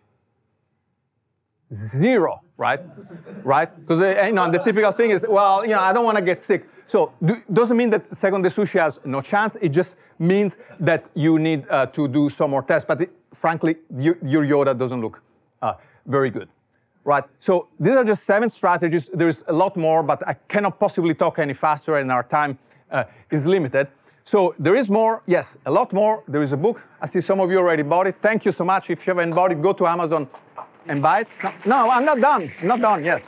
[1.73, 2.81] Zero, right?
[3.43, 3.69] right?
[3.81, 6.41] Because you know, the typical thing is, well, you know, I don't want to get
[6.41, 6.69] sick.
[6.87, 9.57] So do, doesn't mean that second day sushi has no chance.
[9.61, 12.87] It just means that you need uh, to do some more tests.
[12.87, 15.23] But it, frankly, your, your, Yoda doesn't look
[15.63, 15.75] uh,
[16.07, 16.49] very good,
[17.05, 17.25] right?
[17.41, 19.09] So these are just seven strategies.
[19.13, 22.59] There's a lot more, but I cannot possibly talk any faster, and our time
[22.91, 23.89] uh, is limited.
[24.25, 26.23] So there is more, yes, a lot more.
[26.29, 26.81] There is a book.
[27.01, 28.17] I see some of you already bought it.
[28.23, 28.89] Thank you so much.
[28.89, 30.29] If you haven't bought it, go to Amazon
[30.89, 31.29] and buy it.
[31.43, 32.51] No, no I'm not done.
[32.61, 33.05] I'm not done.
[33.05, 33.27] Yes,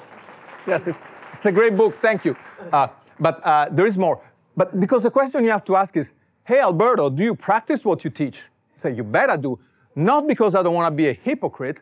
[0.66, 1.96] yes, it's it's a great book.
[2.00, 2.36] Thank you.
[2.72, 2.88] Uh,
[3.20, 4.20] but uh, there is more.
[4.56, 6.12] But because the question you have to ask is,
[6.44, 8.44] hey, Alberto, do you practice what you teach?
[8.74, 9.58] I say, you better do.
[9.94, 11.78] Not because I don't want to be a hypocrite,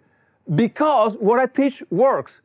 [0.55, 2.41] because what I teach works.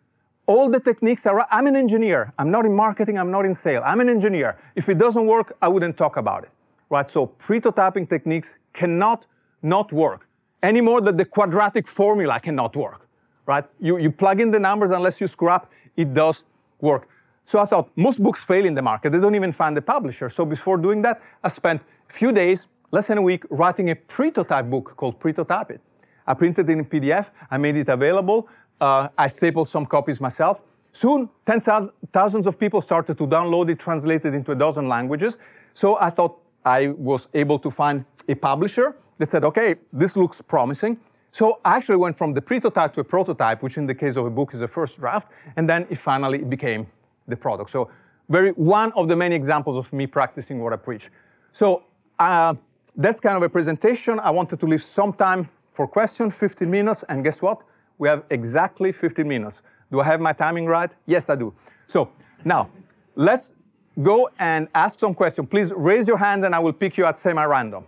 [0.46, 2.34] All the techniques are, I'm an engineer.
[2.39, 3.84] I'm not in marketing, I'm not in sales.
[3.86, 4.58] I'm an engineer.
[4.76, 6.50] If it doesn't work, I wouldn't talk about it,
[6.89, 7.10] right?
[7.10, 9.28] So pretotyping techniques cannot
[9.62, 10.28] not work
[10.63, 13.08] any more than the quadratic formula cannot work,
[13.50, 13.66] right?
[13.80, 16.44] You, you plug in the numbers unless you screw up, it does
[16.82, 17.10] work.
[17.46, 19.12] So I thought most books fail in the market.
[19.12, 20.30] They don't even find the publisher.
[20.30, 21.82] So before doing that, I spent
[22.12, 25.82] a few days, less than a week, writing a pretotype book called Pretotype It.
[26.28, 27.26] I printed it in PDF.
[27.50, 28.48] I made it available.
[28.80, 30.62] Uh, I stapled some copies myself.
[30.92, 35.38] Soon, tens of thousands of people started to download it, translated into a dozen languages.
[35.74, 40.40] So I thought I was able to find a publisher that said, okay, this looks
[40.40, 40.98] promising.
[41.32, 44.26] So I actually went from the pretotype to a prototype, which in the case of
[44.26, 46.88] a book is a first draft, and then it finally became
[47.28, 47.70] the product.
[47.70, 47.89] So
[48.30, 51.10] very one of the many examples of me practicing what I preach.
[51.52, 51.84] So
[52.20, 52.56] uh,
[52.96, 54.20] that's kind of a presentation.
[54.20, 57.62] I wanted to leave some time for questions, 15 minutes, and guess what?
[57.98, 59.62] We have exactly 15 minutes.
[59.92, 60.92] Do I have my timing right?
[61.06, 61.54] Yes, I do.
[61.88, 62.10] So
[62.46, 62.70] now,
[63.15, 63.54] let's
[64.02, 65.48] go and ask some questions.
[65.50, 67.86] Please raise your hand and I will pick you at semi-random.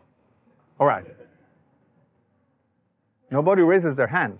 [0.80, 1.06] All right.
[3.31, 4.37] Nobody raises their hand.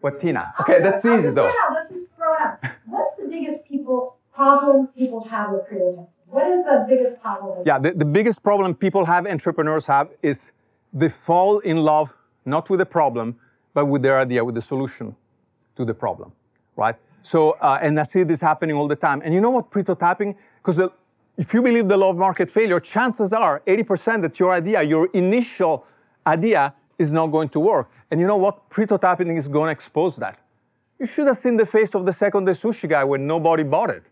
[0.00, 0.54] What, Tina?
[0.60, 1.52] Okay, that's easy though.
[1.74, 2.58] Let's just throw it out.
[2.86, 6.06] What's the biggest people problem people have with pretotyping?
[6.26, 7.62] What is the biggest problem?
[7.64, 10.48] Yeah, the, the biggest problem people have, entrepreneurs have, is
[10.92, 12.12] they fall in love
[12.44, 13.36] not with the problem,
[13.74, 15.14] but with their idea, with the solution
[15.76, 16.32] to the problem,
[16.76, 16.96] right?
[17.22, 19.20] So, uh, and I see this happening all the time.
[19.24, 20.80] And you know what, pretotyping, because
[21.36, 25.08] if you believe the law of market failure, chances are 80% that your idea, your
[25.12, 25.84] initial
[26.26, 27.90] idea, is not going to work.
[28.10, 28.70] And you know what?
[28.70, 30.38] Pretotyping is going to expose that.
[30.98, 33.90] You should have seen the face of the second day sushi guy when nobody bought
[33.90, 34.02] it.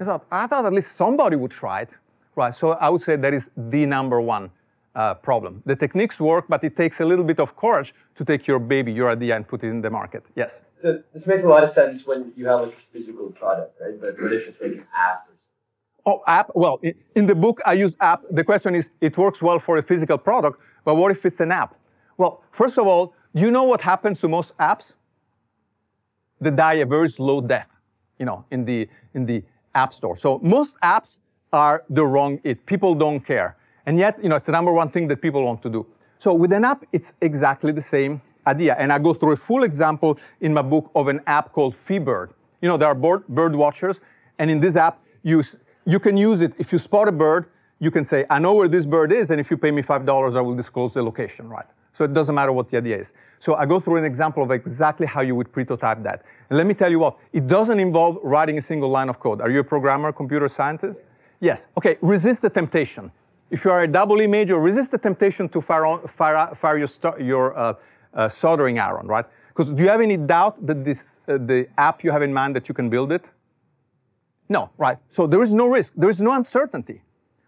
[0.00, 1.90] I thought, I thought at least somebody would try it.
[2.36, 4.50] Right, so I would say that is the number one
[4.96, 5.62] uh, problem.
[5.66, 8.90] The techniques work, but it takes a little bit of courage to take your baby,
[8.92, 10.24] your idea, and put it in the market.
[10.34, 10.64] Yes?
[10.78, 14.00] So this makes a lot of sense when you have like a physical product, right?
[14.00, 15.28] But what if it's like an app
[16.06, 16.50] Oh, app?
[16.54, 16.80] Well,
[17.14, 18.22] in the book, I use app.
[18.30, 21.50] The question is, it works well for a physical product, but what if it's an
[21.50, 21.74] app?
[22.16, 24.94] Well, first of all, do you know what happens to most apps?
[26.40, 27.68] They die a very slow death,
[28.18, 29.42] you know, in the, in the
[29.74, 30.16] app store.
[30.16, 31.18] So most apps
[31.52, 32.66] are the wrong it.
[32.66, 33.56] People don't care.
[33.86, 35.86] And yet, you know, it's the number one thing that people want to do.
[36.18, 38.76] So with an app, it's exactly the same idea.
[38.78, 42.30] And I go through a full example in my book of an app called FeeBird.
[42.62, 44.00] You know, there are bird, bird watchers.
[44.38, 45.42] And in this app, you,
[45.84, 46.52] you can use it.
[46.58, 47.46] If you spot a bird,
[47.78, 49.30] you can say, I know where this bird is.
[49.30, 51.66] And if you pay me $5, I will disclose the location, right?
[51.94, 53.12] So it doesn't matter what the idea is.
[53.38, 56.24] So I go through an example of exactly how you would pretotype that.
[56.50, 59.40] And let me tell you what, it doesn't involve writing a single line of code.
[59.40, 60.98] Are you a programmer, computer scientist?
[61.40, 61.68] Yes.
[61.78, 63.12] Okay, resist the temptation.
[63.50, 66.78] If you are a double E major, resist the temptation to fire, on, fire, fire
[66.78, 66.88] your,
[67.20, 67.74] your uh,
[68.12, 69.26] uh, soldering iron, right?
[69.48, 72.56] Because do you have any doubt that this, uh, the app you have in mind
[72.56, 73.30] that you can build it?
[74.48, 74.98] No, right?
[75.10, 75.92] So there is no risk.
[75.96, 77.02] There is no uncertainty,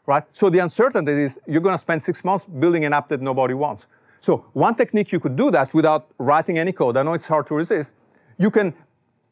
[0.06, 0.22] right?
[0.32, 3.54] So the uncertainty is you're going to spend six months building an app that nobody
[3.54, 3.86] wants.
[4.20, 7.46] So one technique you could do that without writing any code, I know it's hard
[7.48, 7.92] to resist,
[8.38, 8.74] you can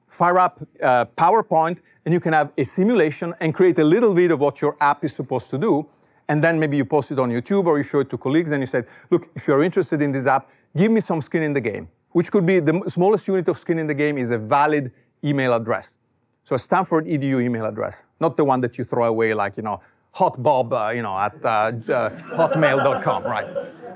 [0.09, 4.31] fire up uh, PowerPoint and you can have a simulation and create a little bit
[4.31, 5.87] of what your app is supposed to do.
[6.29, 8.63] And then maybe you post it on YouTube or you show it to colleagues and
[8.63, 11.61] you say, look, if you're interested in this app, give me some skin in the
[11.61, 14.91] game, which could be the smallest unit of skin in the game is a valid
[15.23, 15.97] email address.
[16.45, 19.63] So a Stanford EDU email address, not the one that you throw away like, you
[19.63, 19.81] know,
[20.15, 23.47] hotbob, uh, you know, at uh, uh, hotmail.com, right?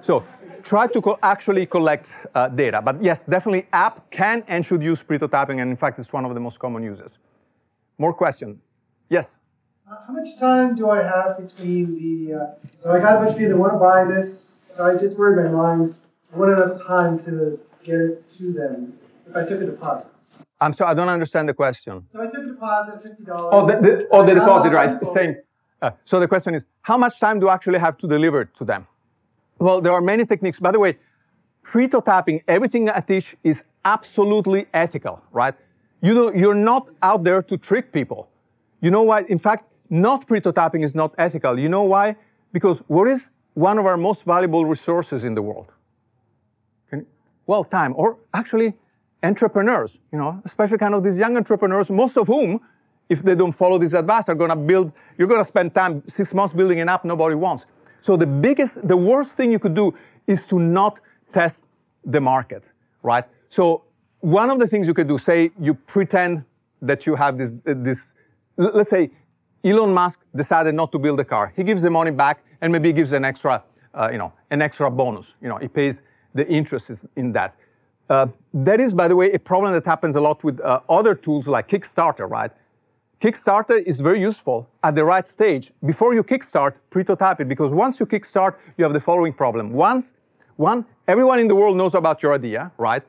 [0.00, 0.24] So
[0.62, 2.80] try to co actually collect uh, data.
[2.82, 6.34] But yes, definitely app can and should use pretotyping, and in fact, it's one of
[6.34, 7.18] the most common uses.
[7.98, 8.60] More question?
[9.08, 9.38] Yes?
[9.90, 12.46] Uh, how much time do I have between the, uh,
[12.78, 15.16] so I got a bunch of people that want to buy this, so I just
[15.16, 15.94] word my mind.
[16.32, 18.98] I wouldn't have time to get it to them
[19.28, 20.08] if I took a deposit.
[20.60, 22.04] I'm sorry, I don't understand the question.
[22.12, 23.50] So I took a deposit, fifty dollars.
[23.52, 24.90] Oh, the, the, oh, the deposit, right?
[25.06, 25.36] Same.
[25.80, 28.54] Uh, so the question is, how much time do I actually have to deliver it
[28.56, 28.86] to them?
[29.58, 30.60] Well, there are many techniques.
[30.60, 30.98] By the way,
[31.64, 35.54] pretotyping, everything I teach is absolutely ethical, right?
[36.00, 38.28] You know, you're not out there to trick people.
[38.80, 39.22] You know why?
[39.22, 41.58] In fact, not pretotyping is not ethical.
[41.58, 42.16] You know why?
[42.52, 45.72] Because what is one of our most valuable resources in the world?
[47.46, 48.74] Well, time, or actually
[49.22, 52.60] entrepreneurs, you know, especially kind of these young entrepreneurs, most of whom,
[53.08, 56.02] if they don't follow this advice, are going to build, you're going to spend time,
[56.06, 57.64] six months building an app nobody wants.
[58.08, 59.94] So the biggest, the worst thing you could do
[60.26, 60.98] is to not
[61.30, 61.64] test
[62.06, 62.62] the market,
[63.02, 63.24] right?
[63.50, 63.82] So
[64.20, 66.44] one of the things you could do, say you pretend
[66.80, 68.14] that you have this, this
[68.56, 69.10] let's say
[69.62, 71.52] Elon Musk decided not to build a car.
[71.54, 74.90] He gives the money back and maybe gives an extra, uh, you know, an extra
[74.90, 75.34] bonus.
[75.42, 76.00] You know, he pays
[76.32, 77.56] the interest in that.
[78.08, 81.14] Uh, that is, by the way, a problem that happens a lot with uh, other
[81.14, 82.52] tools like Kickstarter, right?
[83.20, 85.72] Kickstarter is very useful at the right stage.
[85.84, 89.72] Before you kickstart, pretotype it, because once you kickstart, you have the following problem.
[89.72, 90.12] Once,
[90.56, 93.02] one, everyone in the world knows about your idea, right?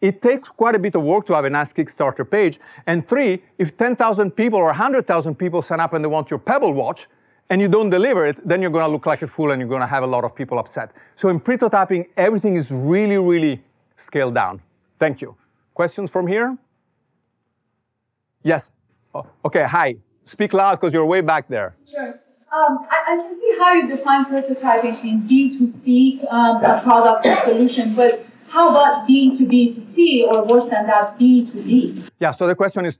[0.00, 2.60] It takes quite a bit of work to have a nice Kickstarter page.
[2.86, 6.72] And three, if 10,000 people or 100,000 people sign up and they want your Pebble
[6.72, 7.08] watch,
[7.48, 9.68] and you don't deliver it, then you're going to look like a fool and you're
[9.68, 10.90] going to have a lot of people upset.
[11.14, 13.62] So in pretotyping, everything is really, really
[13.96, 14.60] scaled down.
[14.98, 15.36] Thank you.
[15.74, 16.56] Questions from here?
[18.42, 18.70] Yes.
[19.16, 19.96] Oh, okay, hi.
[20.24, 21.74] Speak loud because you're way back there.
[21.90, 22.20] Sure.
[22.52, 26.80] Um, I, I, can see how you define pretotyping in B2C um, yeah.
[26.80, 32.08] products and solutions, but how about B2B2C or worse than that, B2B?
[32.20, 32.98] Yeah, so the question is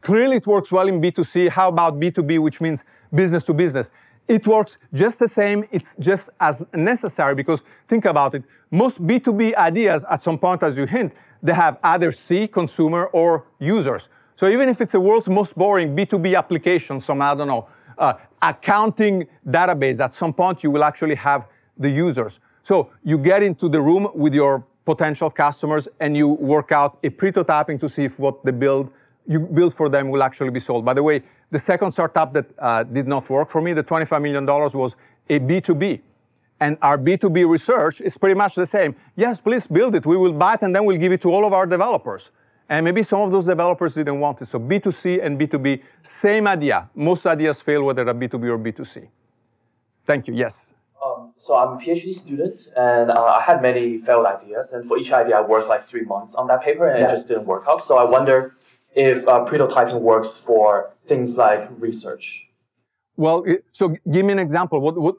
[0.00, 1.48] clearly it works well in B2C.
[1.50, 2.82] How about B2B, which means
[3.14, 3.92] business to business?
[4.26, 5.64] It works just the same.
[5.70, 8.42] It's just as necessary because think about it.
[8.70, 11.12] Most B2B ideas, at some point, as you hint,
[11.42, 14.08] they have either C, consumer, or users.
[14.36, 18.14] So even if it's the world's most boring B2B application, some, I don't know, uh,
[18.42, 21.46] accounting database, at some point you will actually have
[21.78, 22.38] the users.
[22.62, 27.08] So you get into the room with your potential customers and you work out a
[27.08, 28.90] pretotyping to see if what they build,
[29.26, 30.84] you build for them will actually be sold.
[30.84, 34.20] By the way, the second startup that uh, did not work for me, the $25
[34.20, 34.96] million was
[35.30, 36.00] a B2B.
[36.60, 38.96] And our B2B research is pretty much the same.
[39.14, 40.04] Yes, please build it.
[40.04, 42.30] We will buy it and then we'll give it to all of our developers.
[42.68, 44.48] And maybe some of those developers didn't want it.
[44.48, 46.90] So B2C and B2B, same idea.
[46.94, 49.08] Most ideas fail whether they're B2B or B2C.
[50.04, 50.34] Thank you.
[50.34, 50.72] Yes.
[51.04, 54.72] Um, so I'm a PhD student, and uh, I had many failed ideas.
[54.72, 57.08] And for each idea, I worked like three months on that paper, and yeah.
[57.08, 57.84] it just didn't work out.
[57.84, 58.56] So I wonder
[58.94, 62.46] if uh, pretotyping works for things like research.
[63.16, 64.80] Well, so give me an example.
[64.80, 65.16] What, what,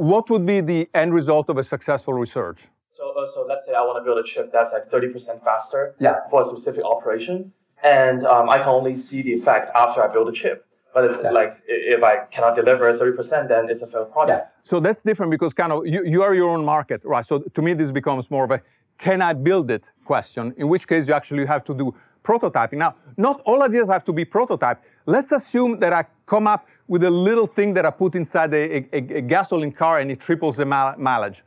[0.00, 2.68] what would be the end result of a successful research?
[2.90, 5.94] So, uh, so let's say I want to build a chip that's like 30% faster
[6.00, 6.28] yeah.
[6.28, 7.52] for a specific operation,
[7.84, 10.66] and um, I can only see the effect after I build a chip.
[10.92, 11.30] But if, yeah.
[11.30, 14.48] like if I cannot deliver 30%, then it's a failed project.
[14.48, 14.60] Yeah.
[14.64, 17.24] So that's different because kind of you, you are your own market, right?
[17.24, 18.60] So to me, this becomes more of a
[18.98, 22.78] can I build it question, in which case you actually have to do prototyping.
[22.78, 24.78] Now, not all ideas have to be pretotyped.
[25.06, 28.78] Let's assume that I come up with a little thing that I put inside a,
[28.94, 31.44] a, a gasoline car and it triples the mileage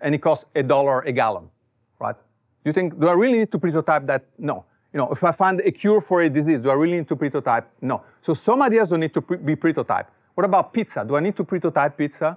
[0.00, 1.48] and it costs a dollar a gallon,
[1.98, 2.16] right?
[2.64, 4.26] Do you think, do I really need to pretotype that?
[4.38, 4.64] No.
[4.92, 7.16] You know, if I find a cure for a disease, do I really need to
[7.16, 7.66] pretotype?
[7.80, 8.02] No.
[8.20, 10.08] So some ideas don't need to pre be pretotyped.
[10.34, 11.04] What about pizza?
[11.04, 12.36] Do I need to pretotype pizza?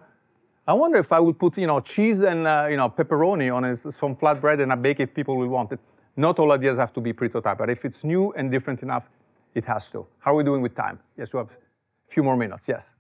[0.66, 3.66] I wonder if I would put, you know, cheese and, uh, you know, pepperoni on
[3.66, 5.80] a, some flatbread and I bake if people will want it.
[6.16, 9.10] Not all ideas have to be pretotyped, but if it's new and different enough,
[9.56, 10.06] it has to.
[10.20, 11.00] How are we doing with time?
[11.18, 12.68] Yes, we have a few more minutes.
[12.70, 12.94] Yes.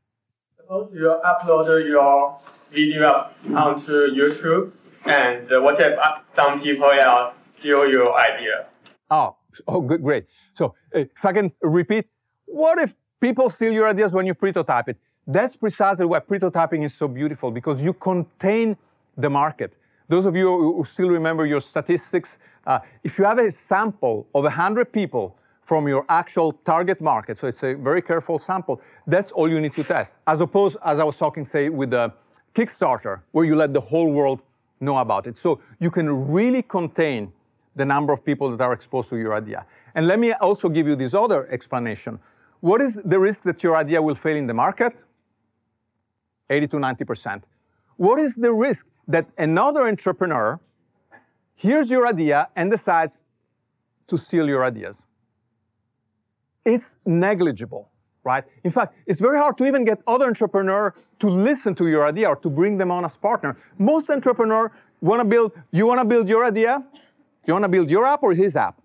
[0.64, 2.38] Suppose you upload your
[2.72, 4.72] video onto YouTube,
[5.06, 6.00] and what if
[6.38, 8.68] some people else steal your idea?
[9.12, 9.36] Oh,
[9.68, 10.26] oh, good, great.
[10.54, 12.06] So uh, if I can repeat,
[12.46, 14.98] what if people steal your ideas when you pretotype it?
[15.28, 18.78] That's precisely why pretotyping is so beautiful because you contain
[19.18, 19.74] the market.
[20.08, 24.44] Those of you who still remember your statistics, uh, if you have a sample of
[24.44, 25.36] 100 people
[25.74, 29.74] from your actual target market, so it's a very careful sample, that's all you need
[29.74, 30.18] to test.
[30.28, 32.14] As opposed, as I was talking, say, with the
[32.54, 34.44] Kickstarter, where you let the whole world
[34.80, 35.36] know about it.
[35.36, 37.34] So you can really contain
[37.76, 39.66] the number of people that are exposed to your idea.
[39.96, 42.20] And let me also give you this other explanation.
[42.60, 44.94] What is the risk that your idea will fail in the market?
[46.52, 47.42] 80 to 90%.
[47.98, 50.60] What is the risk that another entrepreneur
[51.56, 53.24] hears your idea and decides
[54.06, 55.02] to steal your ideas?
[56.66, 57.90] It's negligible,
[58.24, 58.44] right?
[58.64, 62.28] In fact, it's very hard to even get other entrepreneurs to listen to your idea
[62.30, 63.58] or to bring them on as partner.
[63.78, 66.84] Most entrepreneurs want to build, you want to build your idea?
[67.46, 68.82] You want to build your app or his app?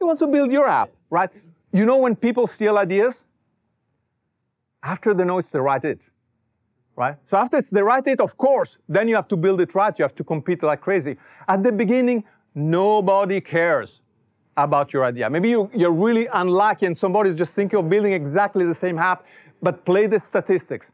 [0.00, 1.30] You want to build your app, right?
[1.72, 3.24] You know when people steal ideas?
[4.82, 6.10] After they know it's the right it,
[6.96, 7.16] right?
[7.26, 9.96] So after it's the right it, of course, then you have to build it right.
[9.98, 11.16] You have to compete like crazy.
[11.48, 12.24] At the beginning,
[12.54, 14.00] nobody cares
[14.56, 15.28] about your idea.
[15.30, 19.24] Maybe you, you're really unlucky and somebody's just thinking of building exactly the same app,
[19.62, 20.92] but play the statistics.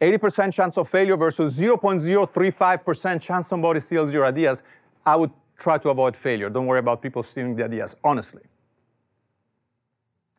[0.00, 4.62] 80% chance of failure versus 0.035% chance somebody steals your ideas.
[5.04, 6.48] I would try to avoid failure.
[6.50, 8.42] Don't worry about people stealing the ideas, honestly.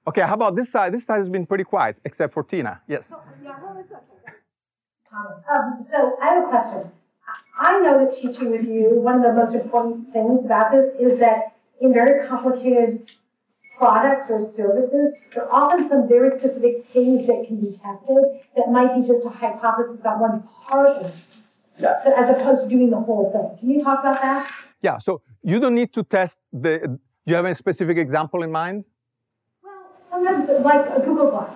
[0.08, 0.94] Okay, how about this side?
[0.94, 2.82] This side has been pretty quiet, except for Tina.
[2.88, 3.12] Yes.
[5.12, 6.92] Um, so I have a question.
[7.60, 11.20] I know that teaching with you, one of the most important things about this is
[11.20, 13.12] that in very complicated
[13.78, 18.18] products or services, there are often some very specific things that can be tested
[18.56, 21.16] that might be just a hypothesis about one part of it.
[21.80, 22.04] Yeah.
[22.04, 23.58] So as opposed to doing the whole thing.
[23.60, 24.52] Can you talk about that?
[24.82, 28.84] Yeah, so you don't need to test the, you have a specific example in mind?
[29.64, 29.74] Well,
[30.10, 31.56] sometimes like a Google Glass.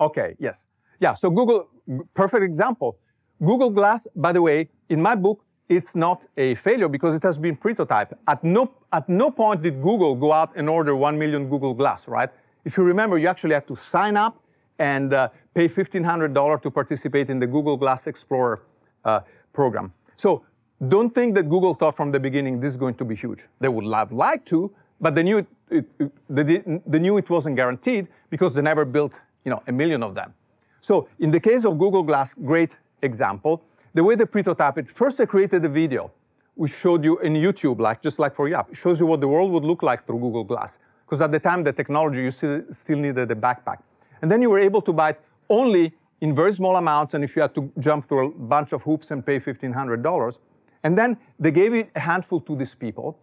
[0.00, 0.66] Okay, yes.
[1.00, 1.68] Yeah, so Google,
[2.14, 2.98] perfect example.
[3.44, 7.38] Google Glass, by the way, in my book, it's not a failure because it has
[7.38, 8.14] been pretotyped.
[8.28, 12.06] At no, at no point did Google go out and order 1 million Google Glass,
[12.06, 12.28] right?
[12.64, 14.40] If you remember, you actually had to sign up
[14.78, 18.62] and uh, pay $1,500 to participate in the Google Glass Explorer
[19.04, 19.20] uh,
[19.52, 19.92] program.
[20.16, 20.44] So
[20.88, 23.46] don't think that Google thought from the beginning this is going to be huge.
[23.60, 27.56] They would have liked to, but they knew it, it, they, they knew it wasn't
[27.56, 29.12] guaranteed because they never built
[29.44, 30.34] you know, a million of them.
[30.80, 33.62] So in the case of Google Glass, great example
[33.94, 36.10] the way they pretotype it, first they created a video
[36.54, 39.28] which showed you in YouTube, like just like for Yap, it shows you what the
[39.28, 40.78] world would look like through Google Glass.
[41.04, 43.78] Because at the time, the technology, you still, still needed a backpack.
[44.22, 45.20] And then you were able to buy it
[45.50, 48.82] only in very small amounts, and if you had to jump through a bunch of
[48.82, 50.38] hoops and pay $1,500.
[50.82, 53.18] And then they gave it a handful to these people,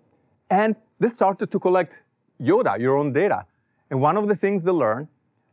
[0.49, 1.93] and they started to collect
[2.39, 3.45] Yoda, your own data.
[3.89, 5.07] And one of the things they learned,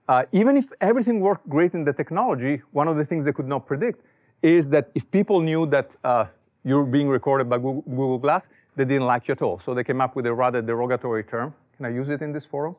[0.08, 3.48] uh, even if everything worked great in the technology, one of the things they could
[3.48, 4.00] not predict
[4.42, 6.26] is that if people knew that uh,
[6.64, 9.58] you're being recorded by Google, Google, Glass, they didn't like you at all.
[9.58, 11.54] So they came up with a rather derogatory term.
[11.76, 12.76] Can I use it in this forum?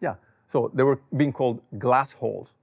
[0.00, 0.14] Yeah.
[0.50, 2.54] So they were being called glass holes,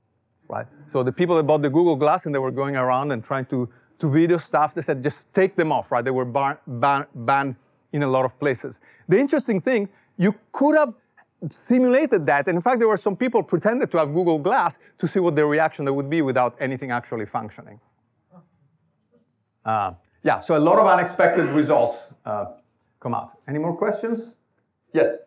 [0.47, 0.67] right?
[0.91, 3.45] So the people that bought the Google Glass and they were going around and trying
[3.45, 3.69] to,
[3.99, 6.03] to video stuff, they said, just take them off, right?
[6.03, 7.55] They were bar- ban- banned
[7.91, 8.79] in a lot of places.
[9.07, 10.93] The interesting thing, you could have
[11.49, 12.47] simulated that.
[12.47, 15.35] And in fact, there were some people pretended to have Google Glass to see what
[15.35, 17.79] the reaction would be without anything actually functioning.
[19.65, 19.93] Uh,
[20.23, 21.95] yeah, so a lot of unexpected results
[22.25, 22.45] uh,
[22.99, 23.37] come out.
[23.47, 24.21] Any more questions?
[24.93, 25.17] Yes.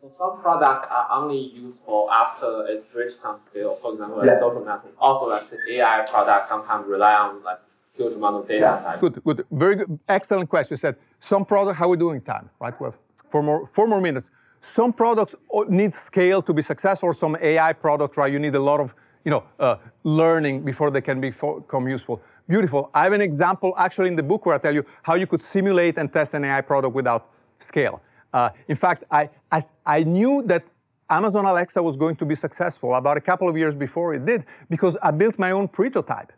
[0.00, 3.74] So some products are only useful after it reaches some scale.
[3.74, 4.40] For example, like yes.
[4.40, 4.94] social network.
[4.98, 7.60] Also, like the AI products sometimes rely on like
[7.94, 8.80] huge amount of data.
[8.84, 8.96] Yeah.
[9.00, 10.74] Good, good, very good, excellent question.
[10.74, 11.78] You said some products.
[11.78, 12.50] How are we doing time?
[12.60, 12.98] Right, we have
[13.30, 14.28] four more, four more minutes.
[14.60, 15.34] Some products
[15.68, 17.12] need scale to be successful.
[17.12, 18.32] Some AI products, right?
[18.32, 22.20] You need a lot of you know uh, learning before they can become useful.
[22.48, 22.90] Beautiful.
[22.94, 25.42] I have an example actually in the book where I tell you how you could
[25.42, 28.00] simulate and test an AI product without scale.
[28.32, 30.64] Uh, in fact, I, I, I knew that
[31.10, 34.44] Amazon Alexa was going to be successful about a couple of years before it did
[34.70, 36.32] because I built my own pretotype.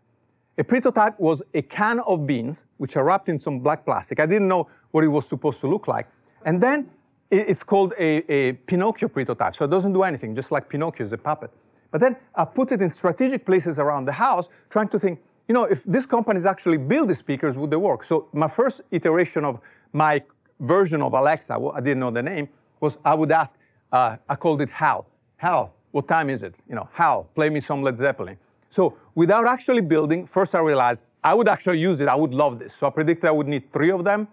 [0.59, 4.19] A pretotype was a can of beans, which are wrapped in some black plastic.
[4.19, 6.07] I didn't know what it was supposed to look like.
[6.45, 6.91] And then
[7.31, 9.55] it's called a, a Pinocchio pretotype.
[9.57, 11.51] So it doesn't do anything, just like Pinocchio is a puppet.
[11.91, 15.55] But then I put it in strategic places around the house, trying to think, you
[15.55, 18.05] know, if these companies actually build the speakers, would they work?
[18.05, 19.61] So my first iteration of
[19.93, 20.23] my
[20.61, 22.49] version of Alexa, well, I didn't know the name,
[22.81, 23.57] was I would ask,
[23.91, 25.07] uh, I called it Hal.
[25.39, 26.55] Hal, what time is it?
[26.69, 28.37] You know, Hal, play me some Led Zeppelin.
[28.69, 32.09] So without actually building, first I realized I would actually use it.
[32.09, 32.75] I would love this.
[32.75, 34.29] So I predicted I would need three of them,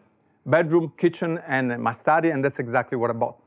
[0.45, 3.37] bedroom, kitchen, and my study, and that's exactly what I bought.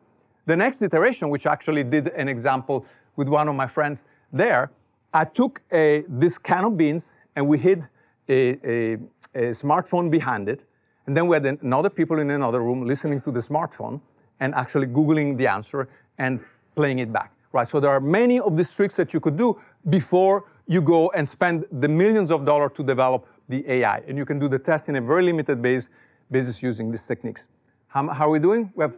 [0.46, 4.70] The next iteration, which actually did an example with one of my friends there,
[5.12, 7.86] I took a, this can of beans and we hid
[8.28, 8.34] a,
[8.74, 8.94] a,
[9.34, 10.60] a smartphone behind it.
[11.06, 14.00] And then we had another people in another room listening to the smartphone
[14.40, 16.40] and actually Googling the answer and
[16.74, 17.66] playing it back, right?
[17.66, 19.56] So there are many of these tricks that you could do
[19.88, 23.98] before you go and spend the millions of dollars to develop the AI.
[24.08, 25.88] And you can do the test in a very limited base,
[26.32, 27.46] basis using these techniques.
[27.86, 28.72] How, how are we doing?
[28.74, 28.94] We have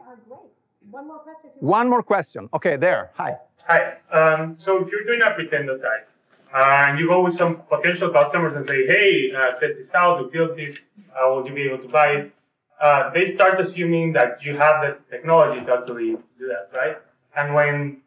[0.91, 1.51] One more question.
[1.61, 2.49] One more question.
[2.55, 3.11] Okay, there.
[3.17, 3.37] Hi.
[3.67, 3.99] Hi.
[4.11, 6.10] Um, so if you're doing a pretotype,
[6.53, 10.25] uh, and you go with some potential customers and say, hey, uh, test this out,
[10.25, 10.79] we built this,
[11.15, 12.33] uh, will you be able to buy it?
[12.81, 16.97] Uh, they start assuming that you have the technology to actually do that, right?
[17.37, 18.01] And when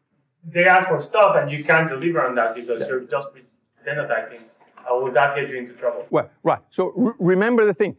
[0.45, 2.87] they ask for stuff and you can't deliver on that because yeah.
[2.87, 3.27] you're just
[3.85, 4.41] pretotyping,
[4.79, 6.05] uh, will that get you into trouble?
[6.09, 6.59] Well, right.
[6.69, 7.95] So re- remember the thing.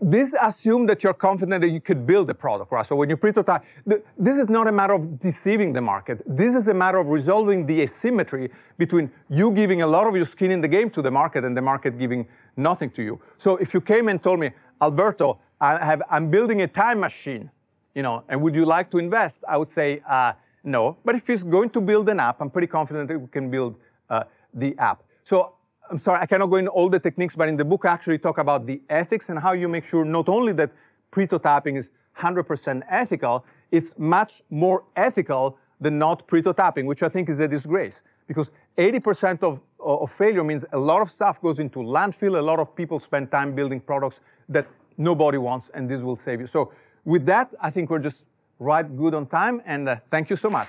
[0.00, 2.84] This assumes that you're confident that you could build a product, right?
[2.84, 6.20] So when you pretotype, this is not a matter of deceiving the market.
[6.26, 10.24] This is a matter of resolving the asymmetry between you giving a lot of your
[10.24, 12.26] skin in the game to the market and the market giving
[12.56, 13.20] nothing to you.
[13.38, 14.50] So if you came and told me,
[14.82, 17.50] Alberto, I have, I'm building a time machine,
[17.94, 19.44] you know, and would you like to invest?
[19.48, 20.32] I would say uh,
[20.64, 20.98] no.
[21.04, 23.76] But if he's going to build an app, I'm pretty confident that we can build
[24.10, 25.04] uh, the app.
[25.22, 25.54] So
[25.90, 28.18] I'm sorry, I cannot go into all the techniques, but in the book I actually
[28.18, 30.70] talk about the ethics and how you make sure not only that
[31.12, 37.40] pretotyping is 100% ethical, it's much more ethical than not pretotyping, which I think is
[37.40, 38.02] a disgrace.
[38.26, 42.58] Because 80% of, of failure means a lot of stuff goes into landfill, a lot
[42.58, 44.66] of people spend time building products that
[44.96, 46.46] nobody wants, and this will save you.
[46.46, 46.72] So
[47.04, 48.24] with that, I think we're just
[48.58, 50.68] right good on time, and uh, thank you so much.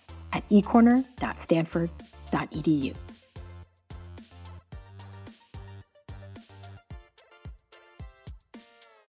[0.33, 2.95] at ecorner.stanford.edu.